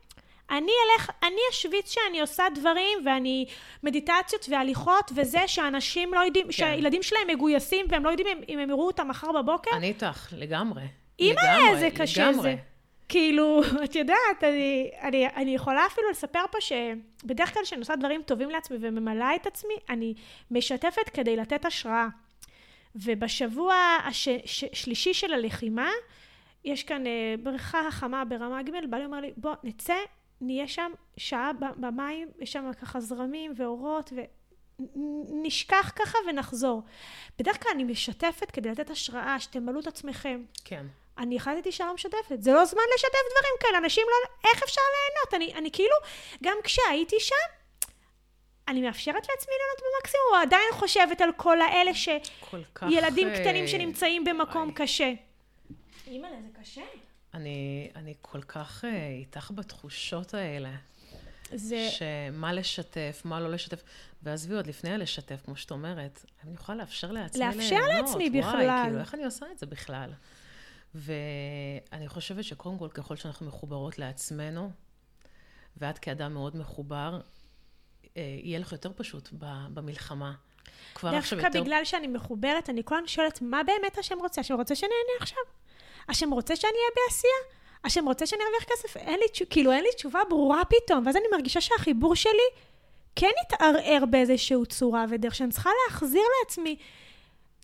אני 0.51 0.71
אלך, 0.85 1.09
אני 1.23 1.41
אשוויץ 1.51 1.91
שאני 1.93 2.21
עושה 2.21 2.43
דברים, 2.55 2.97
ואני 3.05 3.45
מדיטציות 3.83 4.45
והליכות, 4.49 5.11
וזה 5.15 5.47
שאנשים 5.47 6.13
לא 6.13 6.19
יודעים, 6.19 6.45
כן. 6.45 6.51
שהילדים 6.51 7.03
שלהם 7.03 7.27
מגויסים, 7.27 7.85
והם 7.89 8.03
לא 8.03 8.09
יודעים 8.09 8.27
אם, 8.27 8.43
אם 8.49 8.59
הם 8.59 8.69
יראו 8.69 8.87
אותם 8.87 9.07
מחר 9.07 9.31
בבוקר. 9.31 9.71
אני 9.73 9.87
איתך, 9.87 10.27
לגמרי. 10.37 10.83
אימא, 11.19 11.41
איזה 11.69 11.89
קשה 11.95 12.31
לגמרי. 12.31 12.41
זה. 12.41 12.55
כאילו, 13.09 13.61
את 13.83 13.95
יודעת, 13.95 14.43
אני, 14.43 14.89
אני, 15.01 15.27
אני 15.27 15.55
יכולה 15.55 15.85
אפילו 15.85 16.09
לספר 16.09 16.43
פה 16.51 16.57
שבדרך 16.61 17.53
כלל 17.53 17.63
כשאני 17.63 17.79
עושה 17.79 17.95
דברים 17.95 18.21
טובים 18.21 18.49
לעצמי 18.49 18.77
וממלאה 18.81 19.35
את 19.35 19.47
עצמי, 19.47 19.73
אני 19.89 20.13
משתפת 20.51 21.09
כדי 21.13 21.35
לתת 21.35 21.65
השראה. 21.65 22.07
ובשבוע 22.95 23.75
השלישי 24.03 25.13
של 25.13 25.33
הלחימה, 25.33 25.89
יש 26.65 26.83
כאן 26.83 27.07
אה, 27.07 27.35
בריכה 27.43 27.87
החמה 27.87 28.25
ברמה 28.25 28.63
ג', 28.63 28.71
בעלי 28.89 29.05
אומר 29.05 29.19
לי, 29.19 29.31
בוא, 29.37 29.53
נצא, 29.63 29.95
נהיה 30.41 30.67
שם 30.67 30.91
שעה 31.17 31.51
במים, 31.77 32.27
יש 32.39 32.53
שם 32.53 32.71
ככה 32.81 32.99
זרמים 32.99 33.53
ואורות, 33.57 34.13
ונשכח 34.95 35.91
ככה 35.95 36.17
ונחזור. 36.27 36.83
בדרך 37.39 37.63
כלל 37.63 37.71
אני 37.75 37.83
משתפת 37.83 38.51
כדי 38.51 38.69
לתת 38.69 38.89
השראה, 38.89 39.39
שתמלאו 39.39 39.79
את 39.79 39.87
עצמכם. 39.87 40.43
כן. 40.65 40.85
אני 41.17 41.35
החלטתי 41.35 41.69
לא 41.79 41.93
משתפת. 41.93 42.41
זה 42.41 42.53
לא 42.53 42.65
זמן 42.65 42.81
לשתף 42.95 43.09
דברים 43.31 43.53
כאלה, 43.59 43.77
אנשים 43.77 44.03
לא... 44.09 44.49
איך 44.49 44.63
אפשר 44.63 44.81
ליהנות? 44.81 45.33
אני, 45.33 45.59
אני 45.59 45.71
כאילו, 45.71 45.95
גם 46.43 46.57
כשהייתי 46.63 47.19
שם, 47.19 47.35
אני 48.67 48.81
מאפשרת 48.81 49.29
לעצמי 49.29 49.53
ליהנות 49.53 49.95
במקסימום, 49.95 50.27
או 50.31 50.35
עדיין 50.35 50.71
חושבת 50.71 51.21
על 51.21 51.31
כל 51.37 51.61
האלה 51.61 51.93
ש... 51.93 52.09
כל 52.39 52.61
כך... 52.75 52.87
ילדים 52.91 53.27
קטנים 53.35 53.67
שנמצאים 53.67 54.23
במקום 54.23 54.67
איי. 54.67 54.75
קשה. 54.75 55.11
אימא'לה, 56.07 56.35
זה 56.41 56.61
קשה. 56.61 56.81
אני, 57.33 57.89
אני 57.95 58.13
כל 58.21 58.41
כך 58.41 58.83
uh, 58.83 58.87
איתך 59.19 59.51
בתחושות 59.55 60.33
האלה. 60.33 60.75
זה... 61.55 61.89
שמה 61.89 62.53
לשתף, 62.53 63.21
מה 63.25 63.39
לא 63.39 63.51
לשתף. 63.51 63.83
ועזבי 64.23 64.55
עוד 64.55 64.67
לפני 64.67 64.91
הלשתף, 64.93 65.41
כמו 65.45 65.55
שאת 65.55 65.71
אומרת, 65.71 66.25
אני 66.43 66.53
יכולה 66.53 66.77
לאפשר 66.77 67.11
לעצמי 67.11 67.39
ליהנות. 67.39 67.57
לאפשר 67.57 67.87
לעצמי 67.87 68.29
בכלל. 68.29 68.65
וואי, 68.65 68.83
כאילו, 68.83 68.99
איך 68.99 69.13
אני 69.13 69.25
עושה 69.25 69.45
את 69.51 69.59
זה 69.59 69.65
בכלל? 69.65 70.13
ואני 70.95 72.07
חושבת 72.07 72.43
שקודם 72.43 72.77
כל, 72.77 72.89
ככל 72.89 73.15
שאנחנו 73.15 73.45
מחוברות 73.45 73.99
לעצמנו, 73.99 74.71
ואת 75.77 75.97
כאדם 75.99 76.33
מאוד 76.33 76.57
מחובר, 76.57 77.19
אה, 78.17 78.39
יהיה 78.43 78.59
לך 78.59 78.71
יותר 78.71 78.91
פשוט 78.95 79.29
במלחמה. 79.73 80.33
כבר 80.95 81.09
עכשיו 81.09 81.37
יותר... 81.37 81.49
דווקא 81.49 81.63
בגלל 81.63 81.85
שאני 81.85 82.07
מחוברת, 82.07 82.69
אני 82.69 82.81
כל 82.85 82.95
הזמן 82.95 83.07
שואלת, 83.07 83.41
מה 83.41 83.61
באמת 83.63 83.97
השם 83.97 84.15
רוצה? 84.19 84.41
השם 84.41 84.55
רוצה 84.55 84.75
שאני 84.75 84.91
אענה 84.91 85.21
עכשיו? 85.21 85.58
השם 86.09 86.31
רוצה 86.31 86.55
שאני 86.55 86.71
אהיה 86.71 86.89
בעשייה? 86.95 87.59
השם 87.83 88.05
רוצה 88.05 88.25
שאני 88.25 88.41
ארוויח 88.43 88.63
כסף? 88.63 88.97
אין 88.97 89.19
לי, 89.19 89.45
כאילו, 89.49 89.71
אין 89.71 89.83
לי 89.83 89.89
תשובה 89.95 90.19
ברורה 90.29 90.61
פתאום, 90.65 91.05
ואז 91.05 91.15
אני 91.15 91.25
מרגישה 91.31 91.61
שהחיבור 91.61 92.15
שלי 92.15 92.49
כן 93.15 93.31
התערער 93.45 94.05
באיזושהי 94.09 94.57
צורה 94.69 95.05
ודרך 95.09 95.35
שאני 95.35 95.51
צריכה 95.51 95.69
להחזיר 95.87 96.21
לעצמי. 96.43 96.75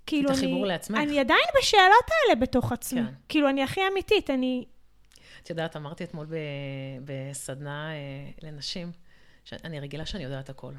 כאילו, 0.07 0.29
את 0.29 0.35
החיבור 0.35 0.65
לעצמך. 0.65 0.97
אני 0.97 1.19
עדיין 1.19 1.45
בשאלות 1.59 2.05
האלה 2.09 2.35
בתוך 2.41 2.71
עצמי. 2.71 3.01
כן. 3.01 3.13
כאילו, 3.29 3.49
אני 3.49 3.63
הכי 3.63 3.81
אמיתית, 3.91 4.29
אני... 4.29 4.65
את 5.43 5.49
יודעת, 5.49 5.75
אמרתי 5.75 6.03
אתמול 6.03 6.25
ב, 6.25 6.35
בסדנה 7.05 7.91
אה, 7.91 8.31
לנשים, 8.41 8.91
שאני 9.45 9.79
רגילה 9.79 10.05
שאני 10.05 10.23
יודעת 10.23 10.49
הכל. 10.49 10.73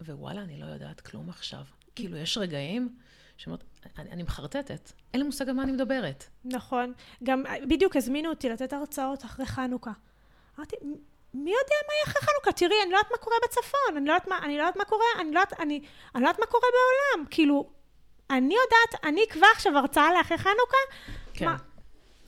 ווואלה, 0.00 0.42
אני 0.42 0.60
לא 0.60 0.66
יודעת 0.66 1.00
כלום 1.00 1.28
עכשיו. 1.28 1.60
כאילו, 1.94 2.16
יש 2.16 2.38
רגעים 2.38 2.96
שאומרת, 3.36 3.64
אני, 3.98 4.10
אני 4.10 4.22
מחרטטת, 4.22 4.92
אין 5.14 5.20
לי 5.20 5.26
מושג 5.26 5.48
על 5.48 5.54
מה 5.54 5.62
אני 5.62 5.72
מדברת. 5.72 6.24
נכון. 6.44 6.92
גם 7.24 7.44
בדיוק 7.68 7.96
הזמינו 7.96 8.30
אותי 8.30 8.48
לתת 8.48 8.72
הרצאות 8.72 9.24
אחרי 9.24 9.46
חנוכה. 9.46 9.90
אמרתי, 10.58 10.76
מי 11.34 11.50
יודע 11.50 11.76
מה 11.88 11.94
יהיה 11.94 12.04
אחרי 12.04 12.22
חנוכה? 12.22 12.52
תראי, 12.52 12.82
אני 12.82 12.90
לא 12.90 12.96
יודעת 12.96 13.12
מה 13.12 13.18
קורה 13.18 13.36
בצפון, 13.44 13.96
אני 13.96 14.06
לא 14.06 14.12
יודעת 14.12 14.28
מה, 14.28 14.38
אני 14.42 14.56
לא 14.56 14.62
יודעת 14.62 14.76
מה 14.76 14.84
קורה, 14.84 15.06
אני 15.20 15.32
לא 15.32 15.40
יודעת, 15.40 15.60
אני, 15.60 15.80
אני 16.14 16.22
לא 16.22 16.28
יודעת 16.28 16.40
מה 16.40 16.46
קורה 16.46 16.68
בעולם. 16.72 17.26
כאילו, 17.30 17.70
אני 18.30 18.54
יודעת, 18.54 19.04
אני 19.04 19.24
אקבע 19.24 19.46
עכשיו 19.52 19.78
הרצאה 19.78 20.14
לאחרי 20.14 20.38
חנוכה? 20.38 20.78
כן. 21.34 21.44
מה? 21.44 21.56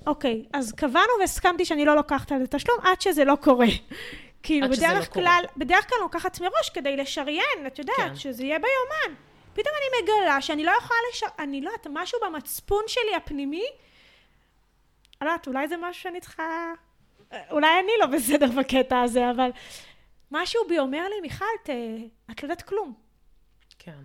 אוקיי, 0.07 0.45
אז 0.53 0.73
קבענו 0.73 1.13
והסכמתי 1.21 1.65
שאני 1.65 1.85
לא 1.85 1.97
לוקחת 1.97 2.33
על 2.33 2.41
זה 2.41 2.47
תשלום 2.47 2.79
עד 2.83 3.01
שזה 3.01 3.25
לא 3.25 3.37
קורה. 3.41 3.67
כאילו, 4.43 4.69
בדרך 4.69 4.83
לא 4.83 5.05
כלל, 5.05 5.23
קורה. 5.23 5.39
בדרך 5.57 5.89
כלל 5.89 5.99
לוקחת 6.01 6.41
מראש 6.41 6.71
כדי 6.75 6.97
לשריין, 6.97 7.67
את 7.67 7.79
יודעת, 7.79 7.97
כן. 7.97 8.17
שזה 8.17 8.45
יהיה 8.45 8.59
ביומן. 8.59 9.28
פתאום 9.59 9.75
אני 9.79 10.03
מגלה 10.03 10.41
שאני 10.41 10.65
לא 10.65 10.73
יכולה 10.79 10.99
לש... 11.13 11.23
אני 11.39 11.61
לא 11.61 11.71
יודעת, 11.71 11.87
משהו 11.91 12.19
במצפון 12.27 12.83
שלי 12.87 13.15
הפנימי, 13.17 13.65
אני 15.21 15.27
לא 15.29 15.33
יודעת, 15.33 15.47
אולי 15.47 15.69
זה 15.69 15.77
משהו 15.77 16.03
שאני 16.03 16.21
צריכה... 16.21 16.73
אולי 17.51 17.69
אני 17.81 17.93
לא 18.01 18.07
בסדר 18.07 18.47
בקטע 18.59 19.01
הזה, 19.01 19.31
אבל 19.31 19.51
משהו 20.31 20.61
בי 20.69 20.79
אומר 20.79 21.09
לי, 21.09 21.21
מיכל, 21.21 21.45
ת... 21.65 21.71
את 22.31 22.43
לא 22.43 22.49
יודעת 22.49 22.63
כלום. 22.63 22.95
כן. 23.79 23.99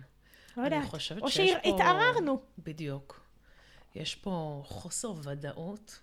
לא 0.56 0.62
יודעת. 0.62 0.80
אני 0.80 0.88
חושבת 0.88 1.22
או 1.22 1.30
שיש 1.30 1.52
פה... 1.52 1.58
או 1.58 1.78
שהתערערנו. 1.78 2.40
בדיוק. 2.58 3.20
יש 3.94 4.14
פה 4.14 4.62
חוסר 4.64 5.12
ודאות. 5.24 6.00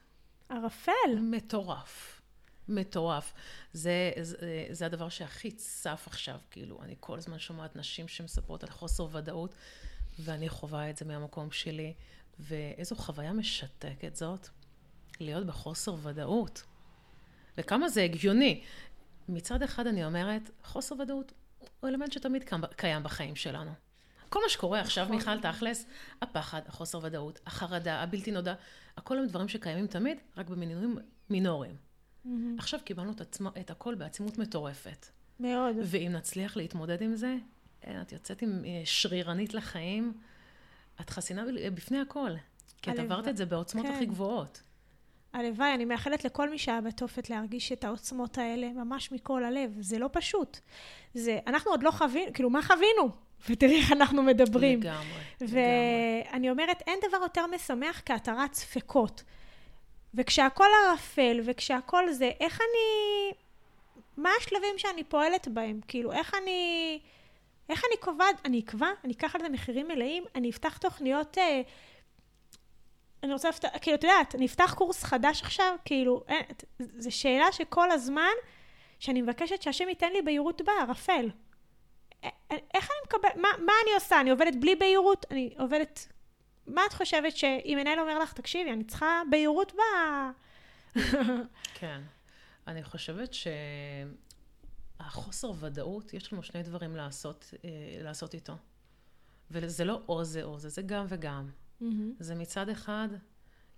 ערפל. 0.50 1.20
מטורף. 1.20 2.21
מטורף. 2.68 3.34
זה, 3.74 4.12
זה, 4.22 4.66
זה 4.70 4.86
הדבר 4.86 5.10
שהכי 5.10 5.52
צף 5.52 6.04
עכשיו, 6.08 6.40
כאילו, 6.52 6.82
אני 6.82 6.96
כל 7.00 7.18
הזמן 7.18 7.40
שומעת 7.40 7.76
נשים 7.76 8.08
שמספרות 8.08 8.64
על 8.64 8.70
חוסר 8.70 9.08
ודאות, 9.12 9.56
ואני 10.20 10.50
חווה 10.50 10.90
את 10.90 10.98
זה 10.98 11.06
מהמקום 11.06 11.52
שלי, 11.52 11.94
ואיזו 12.40 12.96
חוויה 12.96 13.34
משתקת 13.34 14.16
זאת, 14.16 14.48
להיות 15.20 15.46
בחוסר 15.46 15.96
ודאות. 16.04 16.64
וכמה 17.58 17.90
זה 17.90 18.04
הגיוני. 18.04 18.64
מצד 19.30 19.64
אחד 19.64 19.88
אני 19.88 20.06
אומרת, 20.06 20.50
חוסר 20.64 20.96
ודאות 20.96 21.32
הוא 21.80 21.90
אלמנט 21.90 22.12
שתמיד 22.12 22.44
קיים 22.76 23.04
בחיים 23.04 23.36
שלנו. 23.36 23.72
כל 24.30 24.40
מה 24.44 24.50
שקורה 24.50 24.80
עכשיו, 24.80 25.06
נכון. 25.06 25.16
מיכל, 25.16 25.40
תכלס, 25.40 25.86
הפחד, 26.22 26.62
החוסר 26.68 27.00
ודאות, 27.04 27.40
החרדה, 27.46 28.00
הבלתי 28.04 28.32
נודע, 28.32 28.54
הכל 28.98 29.18
הם 29.18 29.28
דברים 29.28 29.48
שקיימים 29.48 29.88
תמיד, 29.88 30.18
רק 30.38 30.50
במינויים 30.50 30.98
מינוריים. 31.30 31.91
Mm-hmm. 32.26 32.30
עכשיו 32.58 32.80
קיבלנו 32.84 33.12
את, 33.12 33.22
עצמה, 33.22 33.50
את 33.60 33.72
הכל 33.72 33.96
בעצימות 33.96 34.38
מטורפת. 34.38 35.06
מאוד. 35.40 35.76
ואם 35.84 36.12
נצליח 36.12 36.58
להתמודד 36.58 37.02
עם 37.02 37.16
זה, 37.16 37.36
אה, 37.88 38.02
את 38.02 38.12
יוצאת 38.12 38.42
עם 38.42 38.62
אה, 38.66 38.82
שרירנית 38.86 39.54
לחיים, 39.54 40.14
את 41.02 41.10
חסינה 41.10 41.44
בפני 41.74 42.00
הכל. 42.00 42.32
כי 42.82 42.92
את 42.92 43.00
עברת 43.00 43.28
את 43.28 43.38
זה 43.38 43.46
בעוצמות 43.46 43.86
כן. 43.86 43.94
הכי 43.94 44.06
גבוהות. 44.06 44.62
הלוואי, 45.34 45.74
אני 45.74 45.86
מאחלת 45.86 46.26
לכל 46.26 46.50
מי 46.50 46.58
שהיה 46.58 46.82
בתופת 46.82 47.30
להרגיש 47.30 47.72
את 47.72 47.84
העוצמות 47.84 48.38
האלה 48.38 48.70
ממש 48.70 49.12
מכל 49.12 49.44
הלב. 49.44 49.78
זה 49.80 50.00
לא 50.00 50.10
פשוט. 50.12 50.60
זה, 51.14 51.40
אנחנו 51.48 51.72
עוד 51.72 51.84
לא 51.84 51.92
חווינו, 51.92 52.34
כאילו, 52.34 52.50
מה 52.50 52.62
חווינו? 52.62 53.10
ותראי 53.50 53.80
איך 53.80 53.92
אנחנו 53.92 54.24
מדברים. 54.24 54.80
לגמרי, 54.80 55.22
ואני 55.42 56.50
אומרת, 56.50 56.84
אין 56.88 57.00
דבר 57.10 57.18
יותר 57.22 57.48
משמח 57.48 58.02
כהתרת 58.06 58.54
ספקות. 58.54 59.24
וכשהכול 60.14 60.68
ערפל, 60.90 61.40
וכשהכול 61.46 62.12
זה, 62.12 62.32
איך 62.40 62.62
אני... 62.62 63.32
מה 64.18 64.30
השלבים 64.40 64.78
שאני 64.78 65.04
פועלת 65.04 65.48
בהם? 65.48 65.80
כאילו, 65.88 66.12
איך 66.12 66.34
אני... 66.42 67.00
איך 67.70 67.84
אני 67.86 67.98
קובעת? 68.00 68.36
אני 68.46 68.60
אקבע? 68.60 68.90
אני 69.04 69.14
אקח 69.14 69.36
על 69.36 69.42
זה 69.42 69.50
מחירים 69.50 69.88
מלאים? 69.88 70.24
אני 70.36 70.50
אפתח 70.50 70.78
תוכניות... 70.78 71.38
אה, 71.38 71.62
אני 73.24 73.34
רוצה 73.34 73.50
לפתח... 73.50 73.70
כאילו, 73.82 73.98
את 73.98 74.04
יודעת, 74.04 74.36
אני 74.36 74.46
אפתח 74.46 74.74
קורס 74.78 75.04
חדש 75.04 75.42
עכשיו? 75.42 75.76
כאילו, 75.86 76.24
אה, 76.30 76.40
זו 76.80 77.16
שאלה 77.16 77.52
שכל 77.52 77.92
הזמן, 77.92 78.34
שאני 79.00 79.22
מבקשת 79.22 79.62
שהשם 79.62 79.90
ייתן 79.90 80.12
לי 80.12 80.22
בהירות 80.22 80.62
בערפל. 80.62 81.30
אה, 82.24 82.30
אה, 82.52 82.58
איך 82.74 82.90
אני 82.92 83.00
מקבלת? 83.06 83.36
מה, 83.36 83.50
מה 83.66 83.74
אני 83.84 83.94
עושה? 83.94 84.22
אני 84.22 84.30
עובדת 84.30 84.56
בלי 84.56 84.76
בהירות? 84.76 85.26
אני 85.32 85.54
עובדת... 85.60 86.08
מה 86.68 86.82
את 86.86 86.94
חושבת 86.94 87.38
שאם 87.38 87.78
מנהל 87.82 88.00
אומר 88.00 88.20
לך, 88.20 88.34
תקשיבי, 88.34 88.72
אני 88.72 88.84
צריכה 88.84 89.22
בהירות 89.30 89.74
ב... 89.74 89.80
כן. 91.80 92.02
אני 92.68 92.84
חושבת 92.84 93.30
שהחוסר 95.00 95.52
ודאות, 95.60 96.14
יש 96.14 96.34
לנו 96.34 96.44
שני 96.44 96.64
דברים 96.64 96.96
לעשות, 96.96 97.54
אה, 97.64 97.70
לעשות 98.04 98.34
איתו. 98.34 98.54
וזה 99.52 99.86
לא 99.86 100.02
או 100.08 100.24
זה 100.24 100.44
או 100.44 100.60
זה, 100.60 100.70
זה 100.70 100.82
גם 100.82 101.06
וגם. 101.10 101.50
Mm-hmm. 101.82 101.86
זה 102.20 102.36
מצד 102.36 102.70
אחד 102.70 103.08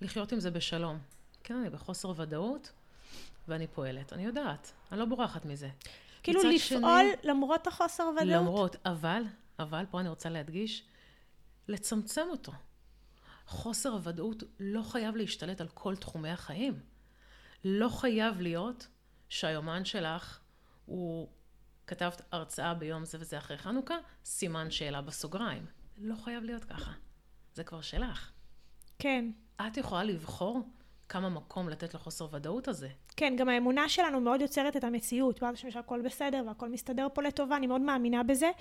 לחיות 0.01 0.31
עם 0.31 0.39
זה 0.39 0.51
בשלום. 0.51 0.99
כן, 1.43 1.55
אני 1.55 1.69
בחוסר 1.69 2.13
ודאות, 2.15 2.71
ואני 3.47 3.67
פועלת. 3.67 4.13
אני 4.13 4.25
יודעת, 4.25 4.71
אני 4.91 4.99
לא 4.99 5.05
בורחת 5.05 5.45
מזה. 5.45 5.69
כאילו 6.23 6.39
לפעול 6.39 6.57
שני, 6.59 6.81
למרות 7.23 7.67
החוסר 7.67 8.03
ודאות? 8.03 8.27
למרות, 8.27 8.75
אבל, 8.85 9.23
אבל, 9.59 9.85
פה 9.89 9.99
אני 9.99 10.09
רוצה 10.09 10.29
להדגיש, 10.29 10.83
לצמצם 11.67 12.27
אותו. 12.29 12.51
חוסר 13.45 13.89
הוודאות 13.89 14.43
לא 14.59 14.81
חייב 14.81 15.15
להשתלט 15.15 15.61
על 15.61 15.67
כל 15.67 15.95
תחומי 15.95 16.29
החיים. 16.29 16.79
לא 17.63 17.89
חייב 17.89 18.41
להיות 18.41 18.87
שהיומן 19.29 19.85
שלך 19.85 20.39
הוא 20.85 21.29
כתבת 21.87 22.21
הרצאה 22.31 22.73
ביום 22.73 23.05
זה 23.05 23.17
וזה 23.21 23.37
אחרי 23.37 23.57
חנוכה, 23.57 23.95
סימן 24.25 24.71
שאלה 24.71 25.01
בסוגריים. 25.01 25.65
לא 25.97 26.15
חייב 26.15 26.43
להיות 26.43 26.65
ככה. 26.65 26.91
זה 27.53 27.63
כבר 27.63 27.81
שלך. 27.81 28.31
כן. 28.99 29.31
את 29.67 29.77
יכולה 29.77 30.03
לבחור 30.03 30.69
כמה 31.09 31.29
מקום 31.29 31.69
לתת 31.69 31.93
לחוסר 31.93 32.27
ודאות 32.31 32.67
הזה. 32.67 32.89
כן, 33.17 33.35
גם 33.37 33.49
האמונה 33.49 33.89
שלנו 33.89 34.21
מאוד 34.21 34.41
יוצרת 34.41 34.77
את 34.77 34.83
המציאות. 34.83 35.43
ואז 35.43 35.57
שהכל 35.57 36.01
בסדר 36.01 36.43
והכל 36.47 36.69
מסתדר 36.69 37.07
פה 37.13 37.21
לטובה, 37.21 37.57
אני 37.57 37.67
מאוד 37.67 37.81
מאמינה 37.81 38.23
בזה. 38.23 38.51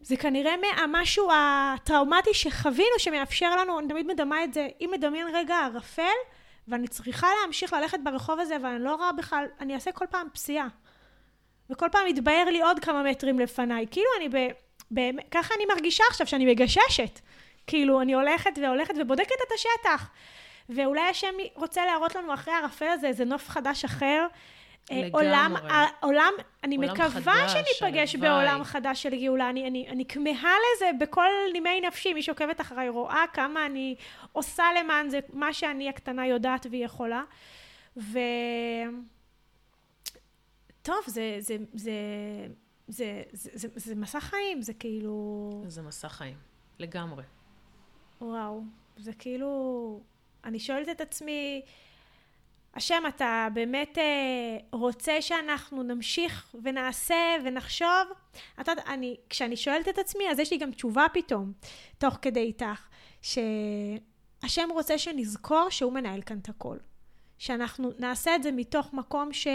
זה 0.00 0.16
כנראה 0.16 0.54
מהמשהו 0.56 1.28
הטראומטי 1.34 2.34
שחווינו, 2.34 2.98
שמאפשר 2.98 3.56
לנו, 3.56 3.78
אני 3.78 3.88
תמיד 3.88 4.06
מדמה 4.06 4.44
את 4.44 4.54
זה, 4.54 4.68
אם 4.80 4.90
מדמיין 4.92 5.26
רגע 5.34 5.56
ערפל, 5.56 6.02
ואני 6.68 6.88
צריכה 6.88 7.28
להמשיך 7.42 7.72
ללכת 7.72 7.98
ברחוב 8.04 8.40
הזה, 8.40 8.56
ואני 8.62 8.84
לא 8.84 8.94
רואה 8.94 9.12
בכלל, 9.12 9.44
אני 9.60 9.74
אעשה 9.74 9.92
כל 9.92 10.06
פעם 10.10 10.26
פסיעה. 10.32 10.68
וכל 11.70 11.86
פעם 11.92 12.06
יתבהר 12.06 12.44
לי 12.44 12.62
עוד 12.62 12.78
כמה 12.80 13.02
מטרים 13.02 13.38
לפניי. 13.38 13.86
כאילו 13.90 14.06
אני 14.18 14.28
ב... 14.28 14.36
ב... 14.94 15.00
ככה 15.30 15.54
אני 15.54 15.64
מרגישה 15.66 16.04
עכשיו, 16.10 16.26
שאני 16.26 16.46
מגששת. 16.46 17.20
כאילו, 17.66 18.00
אני 18.00 18.14
הולכת 18.14 18.50
והולכת 18.62 18.94
ובודקת 19.00 19.36
את 19.46 19.52
השטח. 19.54 20.10
ואולי 20.68 21.00
השם 21.00 21.34
רוצה 21.54 21.86
להראות 21.86 22.14
לנו 22.14 22.34
אחרי 22.34 22.54
הערפל 22.54 22.88
הזה 22.88 23.06
איזה 23.06 23.24
נוף 23.24 23.48
חדש 23.48 23.84
אחר, 23.84 24.26
לגמרי. 24.90 25.10
עולם, 25.12 25.54
עולם, 26.00 26.32
אני 26.64 26.76
עולם 26.76 26.90
מקווה 26.90 27.48
שניפגש 27.48 28.16
בעולם 28.16 28.64
חדש 28.64 29.02
של 29.02 29.20
גאולה. 29.20 29.50
אני, 29.50 29.68
אני, 29.68 29.88
אני 29.88 30.04
כמהה 30.04 30.54
לזה 30.76 30.90
בכל 31.00 31.28
נימי 31.52 31.80
נפשי. 31.80 32.14
מי 32.14 32.22
שעוקבת 32.22 32.60
אחריי 32.60 32.88
רואה 32.88 33.24
כמה 33.32 33.66
אני 33.66 33.94
עושה 34.32 34.64
למען 34.80 35.08
זה, 35.08 35.20
מה 35.32 35.52
שאני 35.52 35.88
הקטנה 35.88 36.26
יודעת 36.26 36.66
והיא 36.70 36.84
יכולה. 36.84 37.22
ו... 37.96 38.18
טוב, 40.82 40.96
זה, 41.06 41.36
זה, 41.38 41.56
זה, 41.74 41.92
זה, 42.88 43.22
זה, 43.32 43.50
זה, 43.54 43.68
זה 43.74 43.94
מסע 43.94 44.20
חיים, 44.20 44.62
זה 44.62 44.74
כאילו... 44.74 45.62
זה 45.66 45.82
מסע 45.82 46.08
חיים, 46.08 46.36
לגמרי. 46.78 47.24
וואו, 48.20 48.62
זה 48.96 49.12
כאילו... 49.12 50.00
אני 50.44 50.58
שואלת 50.58 50.88
את 50.88 51.00
עצמי... 51.00 51.62
השם, 52.78 53.02
אתה 53.08 53.48
באמת 53.52 53.98
אה, 53.98 54.56
רוצה 54.72 55.22
שאנחנו 55.22 55.82
נמשיך 55.82 56.54
ונעשה 56.62 57.36
ונחשוב? 57.44 58.12
אתה 58.60 58.72
אני, 58.86 59.16
כשאני 59.30 59.56
שואלת 59.56 59.88
את 59.88 59.98
עצמי, 59.98 60.30
אז 60.30 60.38
יש 60.38 60.50
לי 60.50 60.58
גם 60.58 60.70
תשובה 60.70 61.06
פתאום, 61.12 61.52
תוך 61.98 62.18
כדי 62.22 62.40
איתך, 62.40 62.88
שהשם 63.22 64.68
רוצה 64.70 64.98
שנזכור 64.98 65.70
שהוא 65.70 65.92
מנהל 65.92 66.22
כאן 66.22 66.38
את 66.38 66.48
הכל. 66.48 66.76
שאנחנו 67.38 67.90
נעשה 67.98 68.36
את 68.36 68.42
זה 68.42 68.52
מתוך 68.52 68.92
מקום 68.92 69.32
ש... 69.32 69.46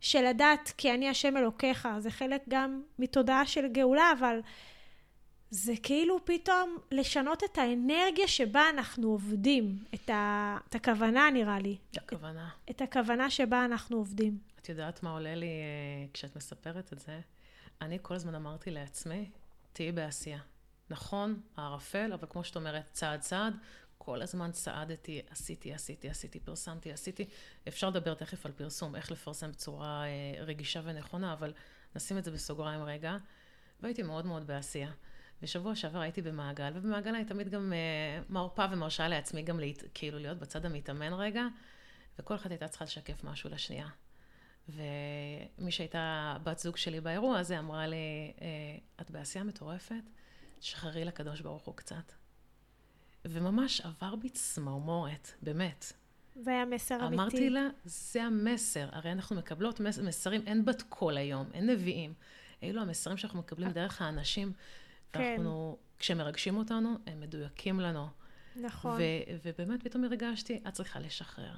של 0.00 0.24
לדעת 0.24 0.72
כי 0.76 0.94
אני 0.94 1.08
השם 1.08 1.36
אלוקיך, 1.36 1.88
זה 1.98 2.10
חלק 2.10 2.42
גם 2.48 2.82
מתודעה 2.98 3.46
של 3.46 3.68
גאולה, 3.68 4.12
אבל 4.18 4.40
זה 5.54 5.72
כאילו 5.82 6.18
פתאום 6.24 6.78
לשנות 6.90 7.42
את 7.44 7.58
האנרגיה 7.58 8.28
שבה 8.28 8.70
אנחנו 8.70 9.08
עובדים, 9.08 9.84
את, 9.94 10.10
ה, 10.10 10.58
את 10.68 10.74
הכוונה 10.74 11.30
נראה 11.30 11.58
לי. 11.58 11.76
את 11.90 11.96
הכוונה. 11.96 12.50
את, 12.64 12.70
את 12.70 12.80
הכוונה 12.80 13.30
שבה 13.30 13.64
אנחנו 13.64 13.96
עובדים. 13.96 14.38
את 14.60 14.68
יודעת 14.68 15.02
מה 15.02 15.10
עולה 15.10 15.34
לי 15.34 15.46
uh, 15.46 16.14
כשאת 16.14 16.36
מספרת 16.36 16.92
את 16.92 16.98
זה? 16.98 17.20
אני 17.80 17.98
כל 18.02 18.14
הזמן 18.14 18.34
אמרתי 18.34 18.70
לעצמי, 18.70 19.30
תהיי 19.72 19.92
בעשייה. 19.92 20.38
נכון, 20.90 21.40
הערפל, 21.56 22.12
אבל 22.12 22.26
כמו 22.30 22.44
שאת 22.44 22.56
אומרת, 22.56 22.84
צעד 22.92 23.20
צעד, 23.20 23.54
כל 23.98 24.22
הזמן 24.22 24.52
צעדתי, 24.52 25.20
עשיתי, 25.30 25.74
עשיתי, 25.74 26.10
עשיתי, 26.10 26.40
פרסמתי, 26.40 26.92
עשיתי. 26.92 27.24
אפשר 27.68 27.88
לדבר 27.88 28.14
תכף 28.14 28.46
על 28.46 28.52
פרסום, 28.52 28.96
איך 28.96 29.10
לפרסם 29.10 29.50
בצורה 29.50 30.04
uh, 30.04 30.42
רגישה 30.42 30.80
ונכונה, 30.84 31.32
אבל 31.32 31.52
נשים 31.96 32.18
את 32.18 32.24
זה 32.24 32.30
בסוגריים 32.30 32.82
רגע. 32.82 33.16
והייתי 33.80 34.02
מאוד 34.02 34.26
מאוד 34.26 34.46
בעשייה. 34.46 34.90
ושבוע 35.42 35.76
שעבר 35.76 35.98
הייתי 35.98 36.22
במעגל, 36.22 36.72
ובמעגל 36.74 37.14
אני 37.14 37.24
תמיד 37.24 37.48
גם 37.48 37.72
uh, 37.72 38.32
מרפה 38.32 38.64
ומרשה 38.70 39.08
לעצמי 39.08 39.42
גם 39.42 39.60
להת, 39.60 39.82
כאילו 39.94 40.18
להיות 40.18 40.38
בצד 40.38 40.66
המתאמן 40.66 41.12
רגע, 41.12 41.46
וכל 42.18 42.34
אחת 42.34 42.50
הייתה 42.50 42.68
צריכה 42.68 42.84
לשקף 42.84 43.24
משהו 43.24 43.50
לשנייה. 43.50 43.88
ומי 44.68 45.70
שהייתה 45.70 46.36
בת 46.42 46.58
זוג 46.58 46.76
שלי 46.76 47.00
באירוע 47.00 47.38
הזה 47.38 47.58
אמרה 47.58 47.86
לי, 47.86 48.32
אה, 48.40 48.46
את 49.00 49.10
בעשייה 49.10 49.44
מטורפת, 49.44 50.02
שחררי 50.60 51.04
לקדוש 51.04 51.40
ברוך 51.40 51.64
הוא 51.64 51.76
קצת. 51.76 52.12
וממש 53.24 53.80
עבר 53.80 54.16
בי 54.16 54.28
צמרמורת, 54.28 55.30
באמת. 55.42 55.92
זה 56.36 56.50
היה 56.50 56.64
מסר 56.64 57.06
אמיתי. 57.06 57.14
אמרתי 57.14 57.50
לה, 57.50 57.68
זה 57.84 58.22
המסר. 58.22 58.88
הרי 58.92 59.12
אנחנו 59.12 59.36
מקבלות 59.36 59.80
מסרים, 59.80 60.42
אין 60.46 60.64
בת 60.64 60.82
קול 60.82 61.16
היום, 61.16 61.46
אין 61.54 61.70
נביאים. 61.70 62.14
אלו 62.62 62.82
המסרים 62.82 63.16
שאנחנו 63.16 63.38
מקבלים 63.38 63.70
דרך 63.70 64.02
האנשים 64.02 64.52
כן. 65.12 65.20
ואנחנו, 65.20 65.76
כשמרגשים 65.98 66.56
אותנו, 66.56 66.94
הם 67.06 67.20
מדויקים 67.20 67.80
לנו. 67.80 68.06
נכון. 68.56 69.00
ו- 69.00 69.32
ובאמת 69.44 69.82
פתאום 69.82 70.04
הרגשתי, 70.04 70.60
את 70.68 70.72
צריכה 70.72 71.00
לשחרר. 71.00 71.54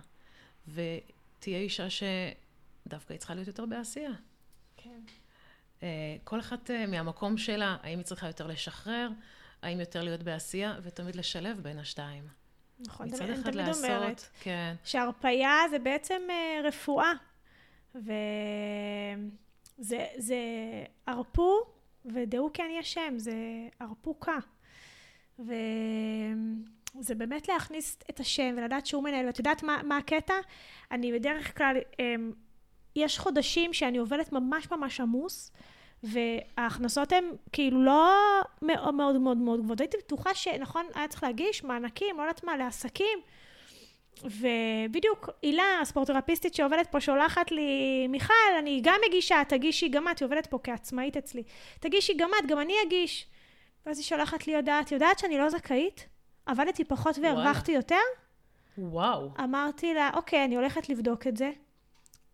ותהיה 0.68 1.58
אישה 1.58 1.86
שדווקא 1.90 3.12
היא 3.12 3.18
צריכה 3.18 3.34
להיות 3.34 3.48
יותר 3.48 3.66
בעשייה. 3.66 4.12
כן. 4.76 5.00
Uh, 5.80 5.84
כל 6.24 6.40
אחת 6.40 6.70
uh, 6.70 6.90
מהמקום 6.90 7.38
שלה, 7.38 7.76
האם 7.82 7.98
היא 7.98 8.04
צריכה 8.04 8.26
יותר 8.26 8.46
לשחרר, 8.46 9.08
האם 9.62 9.80
יותר 9.80 10.02
להיות 10.02 10.22
בעשייה, 10.22 10.78
ותמיד 10.82 11.16
לשלב 11.16 11.60
בין 11.62 11.78
השתיים. 11.78 12.28
נכון, 12.80 13.08
מצד 13.08 13.22
אני 13.30 13.42
תמיד 13.42 13.54
לעשות, 13.54 13.84
אומרת, 13.84 14.28
כן. 14.40 14.74
שהרפייה 14.84 15.58
זה 15.70 15.78
בעצם 15.78 16.22
uh, 16.28 16.66
רפואה. 16.66 17.12
וזה 17.94 18.16
זה 20.16 20.36
הרפו 21.06 21.73
ודעו 22.04 22.50
כי 22.52 22.62
אני 22.62 22.78
השם, 22.78 23.14
זה 23.16 23.34
הרפוקה. 23.80 24.38
וזה 25.38 27.14
באמת 27.16 27.48
להכניס 27.48 27.98
את 28.10 28.20
השם 28.20 28.54
ולדעת 28.56 28.86
שהוא 28.86 29.04
מנהל. 29.04 29.26
ואת 29.26 29.38
יודעת 29.38 29.62
מה, 29.62 29.80
מה 29.84 29.96
הקטע? 29.96 30.34
אני 30.90 31.12
בדרך 31.12 31.56
כלל, 31.56 31.76
אמ, 31.98 32.32
יש 32.96 33.18
חודשים 33.18 33.72
שאני 33.72 33.98
עובדת 33.98 34.32
ממש 34.32 34.70
ממש 34.70 35.00
עמוס, 35.00 35.52
וההכנסות 36.02 37.12
הן 37.12 37.24
כאילו 37.52 37.84
לא 37.84 38.12
מאוד 38.62 38.94
מאוד 38.94 39.36
מאוד 39.36 39.60
גבוהות. 39.60 39.80
הייתי 39.80 39.96
בטוחה 39.96 40.34
שנכון, 40.34 40.86
היה 40.94 41.08
צריך 41.08 41.22
להגיש 41.22 41.64
מענקים, 41.64 42.16
לא 42.16 42.22
יודעת 42.22 42.44
מה, 42.44 42.56
לעסקים. 42.56 43.18
ובדיוק 44.22 45.30
הילה, 45.42 45.78
הספורטרפיסטית 45.82 46.54
שעובדת 46.54 46.86
פה, 46.86 47.00
שולחת 47.00 47.50
לי, 47.50 48.06
מיכל, 48.08 48.34
אני 48.58 48.80
גם 48.82 49.00
מגישה, 49.08 49.42
תגישי 49.48 49.88
גם 49.88 50.08
את, 50.08 50.18
היא 50.18 50.26
עובדת 50.26 50.46
פה 50.46 50.58
כעצמאית 50.62 51.16
אצלי, 51.16 51.42
תגישי 51.80 52.14
גם 52.14 52.30
את, 52.38 52.50
גם 52.50 52.60
אני 52.60 52.74
אגיש. 52.86 53.26
ואז 53.86 53.98
היא 53.98 54.04
שולחת 54.04 54.46
לי 54.46 54.56
הודעה, 54.56 54.80
את 54.80 54.92
יודעת 54.92 55.18
שאני 55.18 55.38
לא 55.38 55.48
זכאית? 55.48 56.06
עבדתי 56.46 56.84
פחות 56.84 57.18
והרווחתי 57.22 57.72
יותר? 57.72 57.96
וואו. 58.78 59.30
אמרתי 59.44 59.94
לה, 59.94 60.10
אוקיי, 60.14 60.44
אני 60.44 60.56
הולכת 60.56 60.88
לבדוק 60.88 61.26
את 61.26 61.36
זה. 61.36 61.50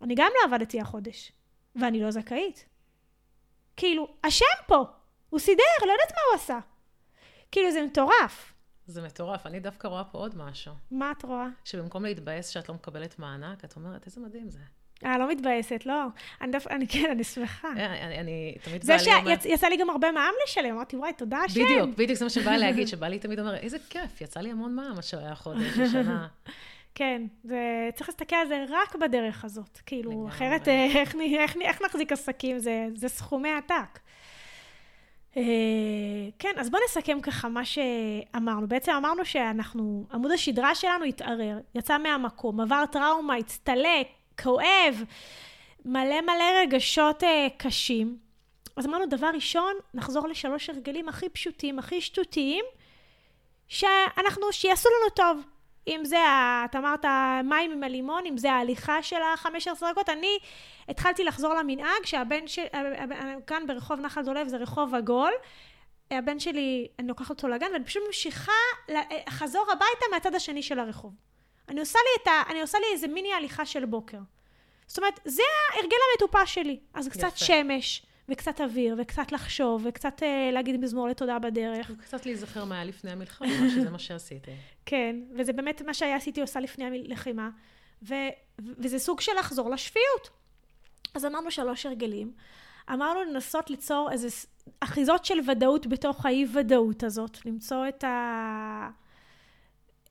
אני 0.02 0.14
גם 0.14 0.30
לא 0.34 0.54
עבדתי 0.54 0.80
החודש, 0.80 1.32
ואני 1.76 2.00
לא 2.00 2.10
זכאית. 2.10 2.64
כאילו, 3.76 4.08
השם 4.24 4.44
פה, 4.66 4.84
הוא 5.30 5.40
סידר, 5.40 5.62
לא 5.86 5.92
יודעת 5.92 6.10
מה 6.10 6.18
הוא 6.30 6.34
עשה. 6.34 6.58
כאילו, 7.52 7.70
זה 7.70 7.82
מטורף. 7.82 8.52
זה 8.90 9.02
מטורף. 9.02 9.46
אני 9.46 9.60
דווקא 9.60 9.88
רואה 9.88 10.04
פה 10.04 10.18
עוד 10.18 10.36
משהו. 10.36 10.72
מה 10.90 11.12
את 11.18 11.22
רואה? 11.22 11.46
שבמקום 11.64 12.04
להתבאס 12.04 12.48
שאת 12.48 12.68
לא 12.68 12.74
מקבלת 12.74 13.18
מענק, 13.18 13.64
את 13.64 13.76
אומרת, 13.76 14.06
איזה 14.06 14.20
מדהים 14.20 14.50
זה. 14.50 14.60
אה, 15.04 15.18
לא 15.18 15.30
מתבאסת, 15.30 15.86
לא. 15.86 16.06
אני 16.40 16.52
דווקא, 16.52 16.74
אני 16.74 16.88
כן, 16.88 17.10
אני 17.10 17.24
שמחה. 17.24 17.68
אה, 17.76 18.06
אני, 18.06 18.18
אני 18.18 18.54
תמיד 18.62 18.82
זה 18.82 18.96
שיצא 18.98 19.66
לי 19.66 19.76
גם 19.76 19.90
הרבה 19.90 20.12
מע"מ 20.12 20.34
לשלם, 20.44 20.74
אמרתי, 20.74 20.96
וואי, 20.96 21.12
תודה 21.12 21.38
השם. 21.38 21.64
בדיוק, 21.64 21.90
בדיוק, 21.96 22.18
זה 22.18 22.24
מה 22.24 22.30
שבא 22.30 22.56
להגיד, 22.56 22.88
שבא 22.88 23.08
לי 23.08 23.18
תמיד 23.18 23.38
אומר, 23.38 23.56
איזה 23.56 23.78
כיף, 23.90 24.20
יצא 24.20 24.40
לי 24.40 24.50
המון 24.50 24.74
מע"מ, 24.74 24.94
מה 24.96 25.02
שהיה 25.02 25.34
חודש, 25.34 25.78
השנה. 25.84 26.28
כן, 26.94 27.22
וצריך 27.44 28.08
להסתכל 28.08 28.36
על 28.36 28.48
זה 28.48 28.64
רק 28.68 28.94
בדרך 28.96 29.44
הזאת. 29.44 29.78
כאילו, 29.86 30.28
אחרת, 30.28 30.68
אה, 30.68 30.84
איך, 30.84 31.14
איך, 31.14 31.56
איך 31.60 31.82
נחזיק 31.82 32.12
עסקים? 32.12 32.58
זה, 32.58 32.86
זה 32.94 33.08
סכומי 33.08 33.50
עתק. 33.52 33.98
אה, 35.36 35.42
כן, 36.38 36.52
אז 36.56 36.70
בואו 36.70 36.82
נסכם 36.84 37.20
ככה 37.20 37.48
מה 37.48 37.64
שאמרנו. 37.64 38.68
בעצם 38.68 38.92
אמרנו 38.92 39.24
שאנחנו, 39.24 40.04
עמוד 40.12 40.30
השדרה 40.32 40.74
שלנו 40.74 41.04
התערער, 41.04 41.58
יצא 41.74 41.98
מהמקום, 41.98 42.60
עבר 42.60 42.84
טראומה, 42.92 43.34
הצטלק, 43.34 44.06
כואב, 44.42 45.04
מלא 45.84 46.20
מלא 46.20 46.44
רגשות 46.62 47.24
אה, 47.24 47.48
קשים. 47.56 48.18
אז 48.76 48.86
אמרנו, 48.86 49.06
דבר 49.06 49.30
ראשון, 49.34 49.74
נחזור 49.94 50.28
לשלוש 50.28 50.70
הרגלים 50.70 51.08
הכי 51.08 51.28
פשוטים, 51.28 51.78
הכי 51.78 52.00
שטותיים, 52.00 52.64
שאנחנו, 53.68 54.52
שיעשו 54.52 54.88
לנו 54.88 55.10
טוב. 55.10 55.42
אם 55.88 56.00
זה, 56.04 56.18
את 56.64 56.76
אמרת, 56.76 57.04
מים 57.44 57.72
עם 57.72 57.82
הלימון, 57.82 58.26
אם 58.26 58.36
זה 58.36 58.52
ההליכה 58.52 59.02
של 59.02 59.16
ה-15 59.16 59.90
דקות. 59.90 60.08
אני 60.08 60.38
התחלתי 60.88 61.24
לחזור 61.24 61.54
למנהג 61.54 62.04
שהבן 62.04 62.46
של... 62.46 62.62
כאן 63.46 63.66
ברחוב 63.66 64.00
נחל 64.00 64.22
דולב 64.22 64.48
זה 64.48 64.56
רחוב 64.56 64.94
עגול. 64.94 65.32
הבן 66.10 66.38
שלי, 66.38 66.88
אני 66.98 67.08
לוקחת 67.08 67.30
אותו 67.30 67.48
לגן, 67.48 67.72
ואני 67.72 67.84
פשוט 67.84 68.02
ממשיכה 68.06 68.52
לחזור 68.88 69.66
הביתה 69.72 70.04
מהצד 70.10 70.34
השני 70.34 70.62
של 70.62 70.78
הרחוב. 70.78 71.14
אני 71.68 71.80
עושה 71.80 71.98
לי, 71.98 72.22
את 72.22 72.28
ה, 72.28 72.50
אני 72.50 72.60
עושה 72.60 72.78
לי 72.78 72.84
איזה 72.92 73.08
מיני 73.08 73.32
הליכה 73.32 73.66
של 73.66 73.84
בוקר. 73.84 74.18
זאת 74.86 74.98
אומרת, 74.98 75.20
זה 75.24 75.42
ההרגל 75.72 75.96
המטופש 76.12 76.54
שלי. 76.54 76.80
אז 76.94 77.06
יפה. 77.06 77.18
קצת 77.18 77.36
שמש, 77.36 78.06
וקצת 78.30 78.60
אוויר, 78.60 78.96
וקצת 78.98 79.32
לחשוב, 79.32 79.82
וקצת 79.84 80.22
אה, 80.22 80.50
להגיד 80.52 80.80
מזמור 80.80 81.08
לתודה 81.08 81.38
בדרך. 81.38 81.90
וקצת 81.98 82.26
להיזכר 82.26 82.64
מה 82.64 82.74
היה 82.74 82.84
לפני 82.84 83.10
המלחמה, 83.10 83.48
שזה 83.70 83.90
מה 83.90 83.98
שעשיתי. 83.98 84.50
כן, 84.86 85.16
וזה 85.38 85.52
באמת 85.52 85.82
מה 85.82 85.94
שהיה 85.94 86.16
עשיתי 86.16 86.40
עושה 86.40 86.60
לפני 86.60 86.84
הלחימה, 86.84 87.50
ו, 88.02 88.14
וזה 88.58 88.98
סוג 88.98 89.20
של 89.20 89.32
לחזור 89.38 89.70
לשפיות. 89.70 90.30
אז 91.14 91.24
אמרנו 91.24 91.50
שלוש 91.50 91.86
הרגלים. 91.86 92.32
אמרנו 92.92 93.22
לנסות 93.22 93.70
ליצור 93.70 94.08
איזה 94.12 94.28
אחיזות 94.80 95.24
של 95.24 95.38
ודאות 95.50 95.86
בתוך 95.86 96.26
האי-ודאות 96.26 97.02
הזאת, 97.02 97.46
למצוא 97.46 97.88
את 97.88 98.04
ה... 98.04 98.90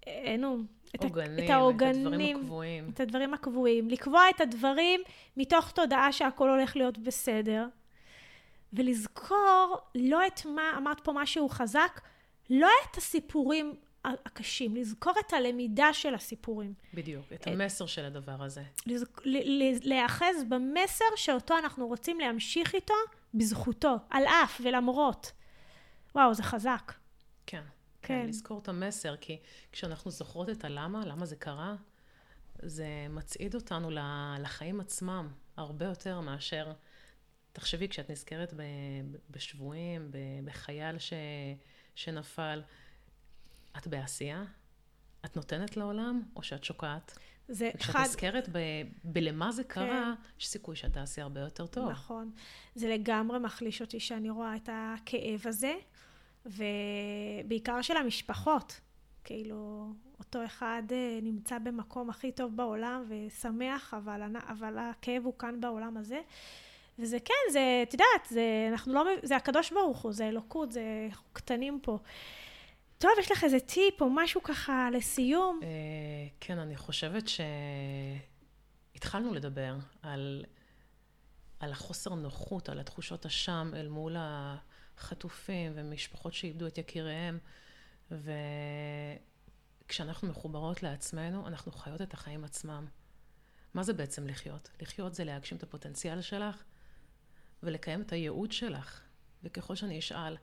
אה, 0.08 0.36
נו, 0.38 0.58
את, 0.96 1.04
עוגנים, 1.04 1.46
את 1.46 1.50
העוגנים, 1.50 1.98
את 2.00 2.06
הדברים 2.06 2.38
הקבועים. 2.38 2.90
את 2.94 3.00
הדברים 3.00 3.34
הקבועים. 3.34 3.90
לקבוע 3.90 4.22
את 4.36 4.42
הדברים 4.42 5.02
מתוך 5.38 5.72
תודעה 5.72 6.12
שהכל 6.12 6.50
הולך 6.50 6.76
להיות 6.76 6.98
בסדר. 6.98 7.66
ולזכור 8.74 9.78
לא 9.96 10.28
את 10.28 10.46
מה, 10.46 10.74
אמרת 10.78 11.00
פה 11.00 11.14
משהו 11.14 11.50
חזק, 11.50 12.02
לא 12.50 12.70
את 12.92 12.98
הסיפורים 12.98 13.76
הקשים, 14.06 14.76
לזכור 14.76 15.14
את 15.28 15.34
הלמידה 15.34 15.94
של 15.94 16.16
הסיפורים. 16.16 16.74
בדיוק, 16.94 17.26
את 17.34 17.48
המסר 17.48 17.86
של 17.86 18.06
הדבר 18.06 18.44
הזה. 18.44 18.64
להיאחז 19.84 20.36
במסר 20.50 21.06
שאותו 21.16 21.58
אנחנו 21.58 21.88
רוצים 21.88 22.20
להמשיך 22.20 22.76
איתו 22.76 22.94
בזכותו, 23.34 23.96
על 24.10 24.24
אף 24.26 24.62
ולמרות. 24.64 25.32
וואו, 26.16 26.34
זה 26.34 26.44
חזק. 26.44 26.94
כן. 27.46 27.64
כן. 28.02 28.26
לזכור 28.28 28.60
את 28.60 28.70
המסר, 28.70 29.16
כי 29.16 29.40
כשאנחנו 29.72 30.12
זוכרות 30.12 30.50
את 30.50 30.66
הלמה, 30.66 31.06
למה 31.06 31.26
זה 31.26 31.36
קרה, 31.36 31.76
זה 32.62 32.88
מצעיד 33.10 33.56
אותנו 33.56 33.90
לחיים 34.40 34.80
עצמם 34.80 35.28
הרבה 35.58 35.86
יותר 35.86 36.20
מאשר 36.20 36.72
תחשבי, 37.54 37.90
כשאת 37.90 38.10
נזכרת 38.10 38.54
בשבויים, 39.30 40.12
בחייל 40.46 41.00
ש, 41.00 41.14
שנפל, 41.96 42.62
את 43.78 43.88
בעשייה? 43.88 44.44
את 45.26 45.36
נותנת 45.36 45.78
לעולם, 45.78 46.22
או 46.36 46.44
שאת 46.44 46.64
שוקעת? 46.64 47.18
זה 47.48 47.70
כשאת 47.78 47.90
אחד... 47.90 48.00
נזכרת 48.02 48.50
ב, 48.52 48.58
בלמה 49.04 49.52
זה 49.52 49.64
קרה, 49.64 50.14
כן. 50.18 50.40
יש 50.40 50.48
סיכוי 50.48 50.76
שאת 50.76 50.94
תעשי 50.94 51.22
הרבה 51.22 51.40
יותר 51.42 51.68
טוב. 51.68 51.90
נכון. 51.90 52.32
זה 52.76 52.90
לגמרי 52.90 53.40
מחליש 53.40 53.82
אותי 53.82 54.00
שאני 54.00 54.30
רואה 54.30 54.56
את 54.56 54.70
הכאב 54.72 55.42
הזה, 55.46 55.74
ובעיקר 56.46 57.82
של 57.82 57.98
המשפחות. 57.98 58.80
כאילו, 59.24 59.92
אותו 60.20 60.46
אחד 60.46 60.84
אה, 60.92 61.20
נמצא 61.22 61.60
במקום 61.60 62.10
הכי 62.10 62.32
טוב 62.32 62.56
בעולם 62.56 63.04
ושמח, 63.10 63.94
אבל, 63.94 64.22
אבל 64.50 64.78
הכאב 64.78 65.26
הוא 65.26 65.34
כאן 65.40 65.62
בעולם 65.62 65.98
הזה. 65.98 66.22
וזה 67.02 67.18
כן, 67.26 67.52
זה, 67.52 67.84
את 67.88 67.94
יודעת, 67.94 68.28
זה, 68.30 68.68
אנחנו 68.72 68.94
לא, 68.94 69.04
זה 69.24 69.36
הקדוש 69.36 69.72
ברוך 69.72 70.02
הוא, 70.02 70.12
זה 70.12 70.28
אלוקות, 70.28 70.72
זה, 70.72 71.08
אנחנו 71.10 71.30
קטנים 71.34 71.80
פה. 71.84 71.98
טוב, 72.98 73.12
יש 73.20 73.32
לך 73.32 73.44
איזה 73.44 73.60
טיפ 73.60 74.02
או 74.02 74.10
משהו 74.10 74.44
ככה 74.44 74.90
לסיום? 74.94 75.60
אה, 75.64 75.68
כן, 76.40 76.58
אני 76.58 76.76
חושבת 76.76 77.24
שהתחלנו 78.94 79.34
לדבר 79.34 79.76
על, 80.02 80.46
על 81.60 81.72
החוסר 81.72 82.14
נוחות, 82.16 82.70
על 82.70 82.80
התחושות 82.80 83.26
אשם 83.26 83.72
אל 83.76 83.88
מול 83.88 84.16
החטופים 84.20 85.72
ומשפחות 85.76 86.34
שאיבדו 86.34 86.68
את 86.68 86.78
יקיריהם, 86.78 87.40
וכשאנחנו 89.86 90.28
מחוברות 90.28 90.84
לעצמנו, 90.84 91.48
אנחנו 91.48 91.72
חיות 91.72 92.02
את 92.02 92.14
החיים 92.14 92.44
עצמם. 92.44 92.86
מה 93.74 93.84
זה 93.84 93.94
בעצם 93.94 94.28
לחיות? 94.28 94.70
לחיות 94.82 95.16
זה 95.16 95.24
להגשים 95.24 95.58
את 95.58 95.64
הפוטנציאל 95.64 96.22
שלך 96.22 96.64
ולקיים 97.64 98.02
את 98.02 98.12
הייעוד 98.12 98.52
שלך. 98.52 99.02
וככל 99.44 99.76
שאני 99.76 100.00
אשאל, 100.00 100.38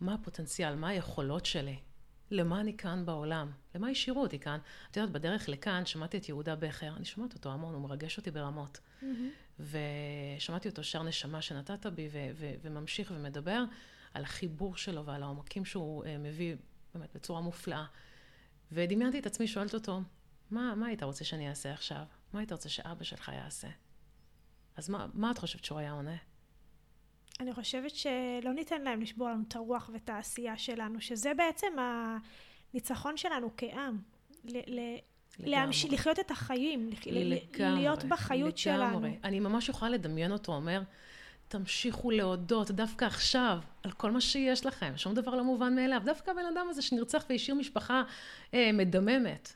מה 0.00 0.14
הפוטנציאל, 0.14 0.74
מה 0.74 0.88
היכולות 0.88 1.46
שלי, 1.46 1.78
למה 2.30 2.60
אני 2.60 2.76
כאן 2.76 3.06
בעולם, 3.06 3.50
למה 3.74 3.88
השאירו 3.88 4.22
אותי 4.22 4.38
כאן. 4.38 4.58
את 4.90 4.96
יודעת, 4.96 5.12
בדרך 5.12 5.48
לכאן 5.48 5.86
שמעתי 5.86 6.16
את 6.16 6.28
יהודה 6.28 6.56
בכר, 6.56 6.96
אני 6.96 7.04
שומעת 7.04 7.34
אותו 7.34 7.52
המון, 7.52 7.74
הוא 7.74 7.82
מרגש 7.82 8.18
אותי 8.18 8.30
ברמות. 8.30 8.80
Mm-hmm. 9.02 9.04
ושמעתי 9.60 10.68
אותו 10.68 10.84
שר 10.84 11.02
נשמה 11.02 11.42
שנתת 11.42 11.86
בי, 11.86 12.08
ו- 12.12 12.30
ו- 12.34 12.54
וממשיך 12.62 13.12
ומדבר 13.16 13.64
על 14.14 14.22
החיבור 14.22 14.76
שלו 14.76 15.04
ועל 15.04 15.22
העומקים 15.22 15.64
שהוא 15.64 16.04
uh, 16.04 16.06
מביא 16.18 16.56
באמת 16.94 17.14
בצורה 17.14 17.40
מופלאה. 17.40 17.84
ודמיינתי 18.72 19.18
את 19.18 19.26
עצמי 19.26 19.46
שואלת 19.46 19.74
אותו, 19.74 20.00
מה, 20.50 20.74
מה 20.74 20.86
היית 20.86 21.02
רוצה 21.02 21.24
שאני 21.24 21.48
אעשה 21.48 21.72
עכשיו? 21.72 22.04
מה 22.32 22.40
היית 22.40 22.52
רוצה 22.52 22.68
שאבא 22.68 23.04
שלך 23.04 23.30
יעשה? 23.34 23.68
אז 24.76 24.88
מה, 24.88 25.06
מה 25.14 25.30
את 25.30 25.38
חושבת 25.38 25.64
שהוא 25.64 25.78
היה 25.78 25.92
עונה? 25.92 26.16
אני 27.40 27.52
חושבת 27.52 27.94
שלא 27.94 28.52
ניתן 28.54 28.82
להם 28.82 29.00
לשבור 29.00 29.28
לנו 29.28 29.42
את 29.48 29.56
הרוח 29.56 29.90
ואת 29.92 30.10
העשייה 30.10 30.58
שלנו, 30.58 31.00
שזה 31.00 31.34
בעצם 31.34 31.66
הניצחון 32.72 33.16
שלנו 33.16 33.50
כעם. 33.56 33.98
ל- 34.44 34.80
ל- 34.80 34.98
להמש... 35.38 35.84
לחיות 35.84 36.18
את 36.18 36.30
החיים, 36.30 36.90
לגמרי, 37.06 37.80
להיות 37.80 38.04
בחיות 38.04 38.40
לגמרי. 38.40 38.54
שלנו. 38.56 39.08
אני 39.24 39.40
ממש 39.40 39.68
יכולה 39.68 39.90
לדמיין 39.90 40.32
אותו 40.32 40.54
אומר, 40.54 40.82
תמשיכו 41.48 42.10
להודות 42.10 42.70
דווקא 42.70 43.04
עכשיו 43.04 43.58
על 43.82 43.90
כל 43.92 44.10
מה 44.10 44.20
שיש 44.20 44.66
לכם, 44.66 44.92
שום 44.96 45.14
דבר 45.14 45.34
לא 45.34 45.44
מובן 45.44 45.74
מאליו. 45.74 46.02
דווקא 46.04 46.30
הבן 46.30 46.46
אדם 46.54 46.66
הזה 46.70 46.82
שנרצח 46.82 47.24
והשאיר 47.30 47.56
משפחה 47.56 48.02
אה, 48.54 48.70
מדממת. 48.72 49.52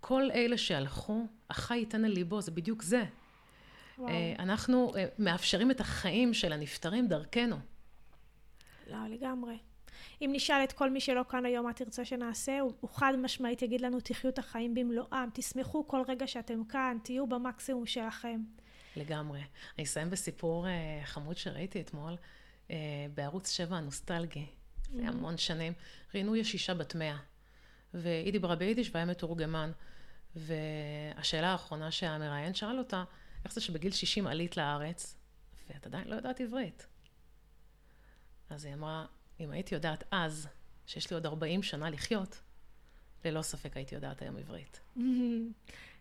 כל 0.00 0.30
אלה 0.34 0.58
שהלכו, 0.58 1.26
החי 1.50 1.76
ייתן 1.76 2.04
על 2.04 2.10
ליבו, 2.12 2.40
זה 2.40 2.50
בדיוק 2.50 2.82
זה. 2.82 3.04
וואו. 3.98 4.08
אה, 4.08 4.34
אנחנו 4.38 4.92
אה, 4.96 5.04
מאפשרים 5.18 5.70
את 5.70 5.80
החיים 5.80 6.34
של 6.34 6.52
הנפטרים 6.52 7.08
דרכנו. 7.08 7.56
לא, 8.86 8.98
לגמרי. 9.10 9.58
אם 10.22 10.30
נשאל 10.32 10.64
את 10.64 10.72
כל 10.72 10.90
מי 10.90 11.00
שלא 11.00 11.22
כאן 11.28 11.46
היום 11.46 11.66
מה 11.66 11.72
תרצה 11.72 12.04
שנעשה, 12.04 12.60
הוא, 12.60 12.72
הוא 12.80 12.90
חד 12.90 13.12
משמעית 13.18 13.62
יגיד 13.62 13.80
לנו, 13.80 14.00
תחיו 14.00 14.30
את 14.30 14.38
החיים 14.38 14.74
במלואם, 14.74 15.28
תשמחו 15.32 15.88
כל 15.88 16.02
רגע 16.08 16.26
שאתם 16.26 16.64
כאן, 16.64 16.98
תהיו 17.02 17.26
במקסימום 17.26 17.86
שלכם. 17.86 18.40
לגמרי. 18.96 19.40
אני 19.78 19.84
אסיים 19.84 20.10
בסיפור 20.10 20.66
uh, 20.66 20.68
חמוד 21.06 21.36
שראיתי 21.36 21.80
אתמול, 21.80 22.16
uh, 22.68 22.72
בערוץ 23.14 23.50
7 23.50 23.76
הנוסטלגי, 23.76 24.46
לפני 24.82 25.08
mm-hmm. 25.08 25.10
המון 25.10 25.38
שנים. 25.38 25.72
ראיינו 26.14 26.36
ישישה 26.36 26.74
בת 26.74 26.94
מאה, 26.94 27.16
והיא 27.94 28.32
דיברה 28.32 28.56
ביידיש 28.56 28.90
והיה 28.94 29.06
מתורגמן. 29.06 29.72
והשאלה 30.36 31.52
האחרונה 31.52 31.90
שהמראיין 31.90 32.54
שאל 32.54 32.78
אותה, 32.78 33.04
איך 33.46 33.54
זה 33.54 33.60
שבגיל 33.60 33.92
60 33.92 34.26
עלית 34.26 34.56
לארץ, 34.56 35.14
ואת 35.68 35.86
עדיין 35.86 36.08
לא 36.08 36.14
יודעת 36.14 36.40
עברית? 36.40 36.86
אז 38.50 38.64
היא 38.64 38.74
אמרה, 38.74 39.06
אם 39.40 39.50
הייתי 39.50 39.74
יודעת 39.74 40.04
אז, 40.10 40.48
שיש 40.86 41.10
לי 41.10 41.14
עוד 41.14 41.26
40 41.26 41.62
שנה 41.62 41.90
לחיות, 41.90 42.40
ללא 43.24 43.42
ספק 43.42 43.76
הייתי 43.76 43.94
יודעת 43.94 44.22
היום 44.22 44.36
עברית. 44.36 44.80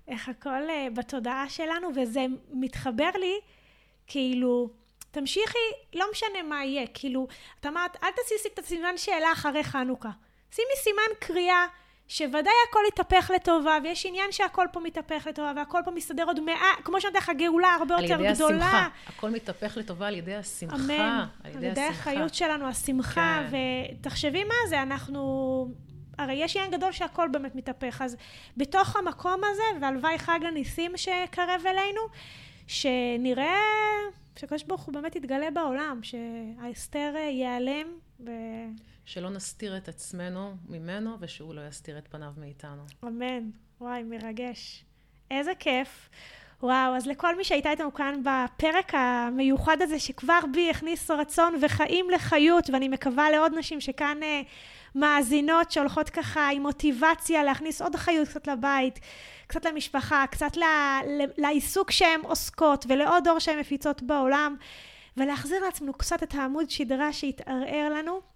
איך 0.08 0.30
הכל 0.30 0.50
uh, 0.50 0.96
בתודעה 0.96 1.50
שלנו, 1.50 1.90
וזה 1.96 2.26
מתחבר 2.50 3.10
לי, 3.20 3.40
כאילו, 4.08 4.70
תמשיכי, 5.12 5.68
לא 5.94 6.06
משנה 6.12 6.44
מה 6.44 6.66
יהיה, 6.66 6.88
כאילו, 6.94 7.28
את 7.60 7.66
אמרת, 7.66 8.04
אל 8.04 8.10
תשימי 8.12 8.54
את 8.54 8.60
הסימן 8.60 8.98
שאלה 8.98 9.32
אחרי 9.34 9.64
חנוכה. 9.64 10.12
שימי 10.52 10.76
סימן 10.84 11.20
קריאה, 11.20 11.66
שוודאי 12.08 12.54
הכל 12.70 12.80
יתהפך 12.88 13.32
לטובה, 13.36 13.78
ויש 13.84 14.06
עניין 14.06 14.32
שהכל 14.32 14.66
פה 14.72 14.80
מתהפך 14.80 15.28
לטובה, 15.30 15.52
והכל 15.56 15.80
פה 15.86 15.92
מסתדר 15.92 16.24
עוד 16.26 16.40
מעט, 16.40 16.80
כמו 16.84 17.02
שאמרתי 17.02 17.18
לך, 17.18 17.30
הגאולה 17.30 17.68
הרבה 17.80 17.96
יותר 17.96 18.06
גדולה. 18.06 18.30
על 18.30 18.36
ידי 18.36 18.44
השמחה. 18.44 18.88
הכל 19.08 19.30
מתהפך 19.30 19.78
לטובה 19.78 20.08
על 20.08 20.16
ידי 20.16 20.36
השמחה. 20.36 20.76
אמן. 20.76 21.26
על 21.44 21.52
ידי, 21.52 21.58
על 21.58 21.72
ידי 21.72 21.82
החיות 21.82 22.34
שלנו, 22.34 22.68
השמחה. 22.68 23.42
כן. 23.52 23.58
ותחשבי 24.00 24.44
מה 24.44 24.70
זה, 24.70 24.82
אנחנו... 24.82 25.68
הרי 26.18 26.34
יש 26.34 26.56
עניין 26.56 26.72
גדול 26.72 26.92
שהכל 26.92 27.28
באמת 27.28 27.56
מתהפך. 27.56 28.02
אז 28.02 28.18
בתוך 28.58 28.96
המקום 28.96 29.42
הזה, 29.52 29.64
והלוואי 29.82 30.20
חג 30.20 30.40
הניסים 30.48 30.92
שקרב 30.98 31.62
אלינו, 31.66 32.02
שנראה 32.68 33.60
שהקדוש 34.36 34.64
ברוך 34.64 34.82
הוא 34.82 34.94
באמת 34.94 35.16
יתגלה 35.16 35.52
בעולם, 35.52 36.00
שהאסתר 36.04 37.14
ייעלם. 37.16 37.88
ו... 38.20 38.30
שלא 39.06 39.30
נסתיר 39.30 39.78
את 39.78 39.88
עצמנו 39.88 40.56
ממנו, 40.70 41.18
ושהוא 41.20 41.56
לא 41.56 41.68
יסתיר 41.68 41.98
את 41.98 42.08
פניו 42.08 42.34
מאיתנו. 42.38 42.86
אמן. 43.04 43.50
וואי, 43.82 44.04
מרגש. 44.04 44.86
איזה 45.32 45.52
כיף. 45.60 46.10
וואו, 46.64 46.96
אז 46.96 47.08
לכל 47.08 47.36
מי 47.36 47.44
שהייתה 47.44 47.72
איתנו 47.72 47.94
כאן 47.94 48.22
בפרק 48.24 48.94
המיוחד 48.94 49.78
הזה, 49.82 50.00
שכבר 50.00 50.40
בי 50.54 50.70
הכניס 50.70 51.12
רצון 51.12 51.56
וחיים 51.62 52.10
לחיות, 52.10 52.70
ואני 52.70 52.88
מקווה 52.88 53.32
לעוד 53.32 53.54
נשים 53.58 53.82
שכאן 53.82 54.18
uh, 54.22 54.46
מאזינות, 54.96 55.72
שהולכות 55.72 56.10
ככה 56.10 56.50
עם 56.50 56.62
מוטיבציה 56.62 57.44
להכניס 57.44 57.82
עוד 57.82 57.96
חיות 57.96 58.28
קצת 58.28 58.48
לבית, 58.48 59.00
קצת 59.48 59.66
למשפחה, 59.66 60.26
קצת 60.32 60.58
לה, 60.58 61.00
לעיסוק 61.38 61.92
שהן 61.92 62.20
עוסקות, 62.24 62.86
ולעוד 62.90 63.28
אור 63.28 63.40
שהן 63.40 63.60
מפיצות 63.60 64.02
בעולם, 64.02 64.56
ולהחזיר 65.18 65.66
לעצמנו 65.66 65.94
קצת 65.94 66.24
את 66.24 66.36
העמוד 66.36 66.70
שדרה 66.70 67.14
שהתערער 67.14 67.90
לנו. 67.90 68.36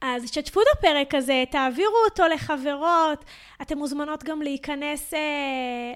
אז 0.00 0.30
שתפו 0.32 0.60
את 0.60 0.66
הפרק 0.78 1.14
הזה, 1.14 1.44
תעבירו 1.50 1.96
אותו 2.10 2.24
לחברות. 2.26 3.24
אתן 3.62 3.78
מוזמנות 3.78 4.24
גם 4.24 4.42
להיכנס 4.42 5.14
אה, 5.14 5.18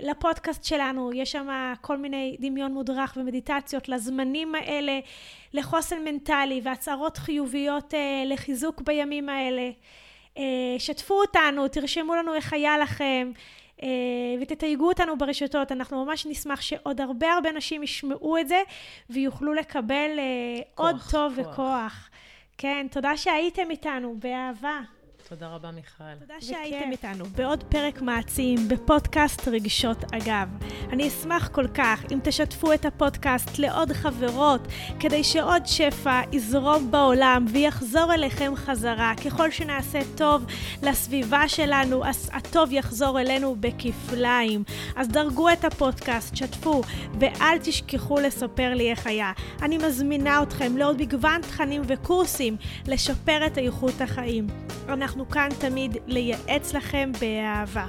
לפודקאסט 0.02 0.64
שלנו, 0.64 1.12
יש 1.12 1.32
שם 1.32 1.72
כל 1.80 1.96
מיני 1.96 2.36
דמיון 2.40 2.72
מודרך 2.72 3.16
ומדיטציות 3.16 3.88
לזמנים 3.88 4.54
האלה, 4.54 4.98
לחוסן 5.52 6.04
מנטלי 6.04 6.60
והצהרות 6.64 7.16
חיוביות 7.16 7.94
אה, 7.94 8.22
לחיזוק 8.26 8.80
בימים 8.80 9.28
האלה. 9.28 9.70
אה, 10.38 10.42
שתפו 10.78 11.14
אותנו, 11.20 11.68
תרשמו 11.68 12.14
לנו 12.14 12.34
איך 12.34 12.52
היה 12.52 12.78
לכם. 12.78 13.32
אה, 13.82 13.88
ותתייגו 14.40 14.88
אותנו 14.88 15.18
ברשתות, 15.18 15.72
אנחנו 15.72 16.04
ממש 16.04 16.26
נשמח 16.26 16.60
שעוד 16.60 17.00
הרבה 17.00 17.32
הרבה 17.32 17.52
נשים 17.52 17.82
ישמעו 17.82 18.38
את 18.38 18.48
זה 18.48 18.62
ויוכלו 19.10 19.54
לקבל 19.54 20.18
אה, 20.18 20.62
כוח, 20.74 20.86
עוד 20.86 20.96
טוב 21.10 21.34
כוח. 21.36 21.52
וכוח. 21.52 22.10
כן, 22.58 22.86
תודה 22.90 23.16
שהייתם 23.16 23.70
איתנו, 23.70 24.16
באהבה. 24.18 24.80
תודה 25.30 25.48
רבה, 25.48 25.70
מיכל. 25.70 26.04
תודה 26.20 26.34
שהייתם 26.40 26.90
איתנו 26.92 27.24
בעוד 27.24 27.64
פרק 27.64 28.02
מעצים 28.02 28.68
בפודקאסט 28.68 29.48
רגשות 29.48 30.04
אגב. 30.12 30.48
אני 30.92 31.08
אשמח 31.08 31.48
כל 31.48 31.66
כך 31.74 32.04
אם 32.12 32.18
תשתפו 32.22 32.72
את 32.72 32.84
הפודקאסט 32.84 33.58
לעוד 33.58 33.92
חברות, 33.92 34.60
כדי 35.00 35.24
שעוד 35.24 35.66
שפע 35.66 36.20
יזרום 36.32 36.90
בעולם 36.90 37.44
ויחזור 37.52 38.14
אליכם 38.14 38.52
חזרה. 38.56 39.12
ככל 39.24 39.50
שנעשה 39.50 39.98
טוב 40.16 40.46
לסביבה 40.82 41.48
שלנו, 41.48 42.04
אז 42.04 42.30
הטוב 42.32 42.72
יחזור 42.72 43.20
אלינו 43.20 43.56
בכפליים. 43.60 44.64
אז 44.96 45.08
דרגו 45.08 45.50
את 45.50 45.64
הפודקאסט, 45.64 46.36
שתפו, 46.36 46.82
ואל 47.20 47.58
תשכחו 47.62 48.20
לספר 48.20 48.74
לי 48.74 48.90
איך 48.90 49.06
היה. 49.06 49.32
אני 49.62 49.78
מזמינה 49.78 50.42
אתכם 50.42 50.76
לעוד 50.76 51.00
מגוון 51.00 51.40
תכנים 51.40 51.82
וקורסים 51.86 52.56
לשפר 52.86 53.46
את 53.46 53.58
איכות 53.58 54.00
החיים. 54.00 54.46
אנחנו 55.20 55.34
כאן 55.34 55.48
תמיד 55.58 55.96
לייעץ 56.06 56.74
לכם 56.74 57.12
באהבה. 57.20 57.86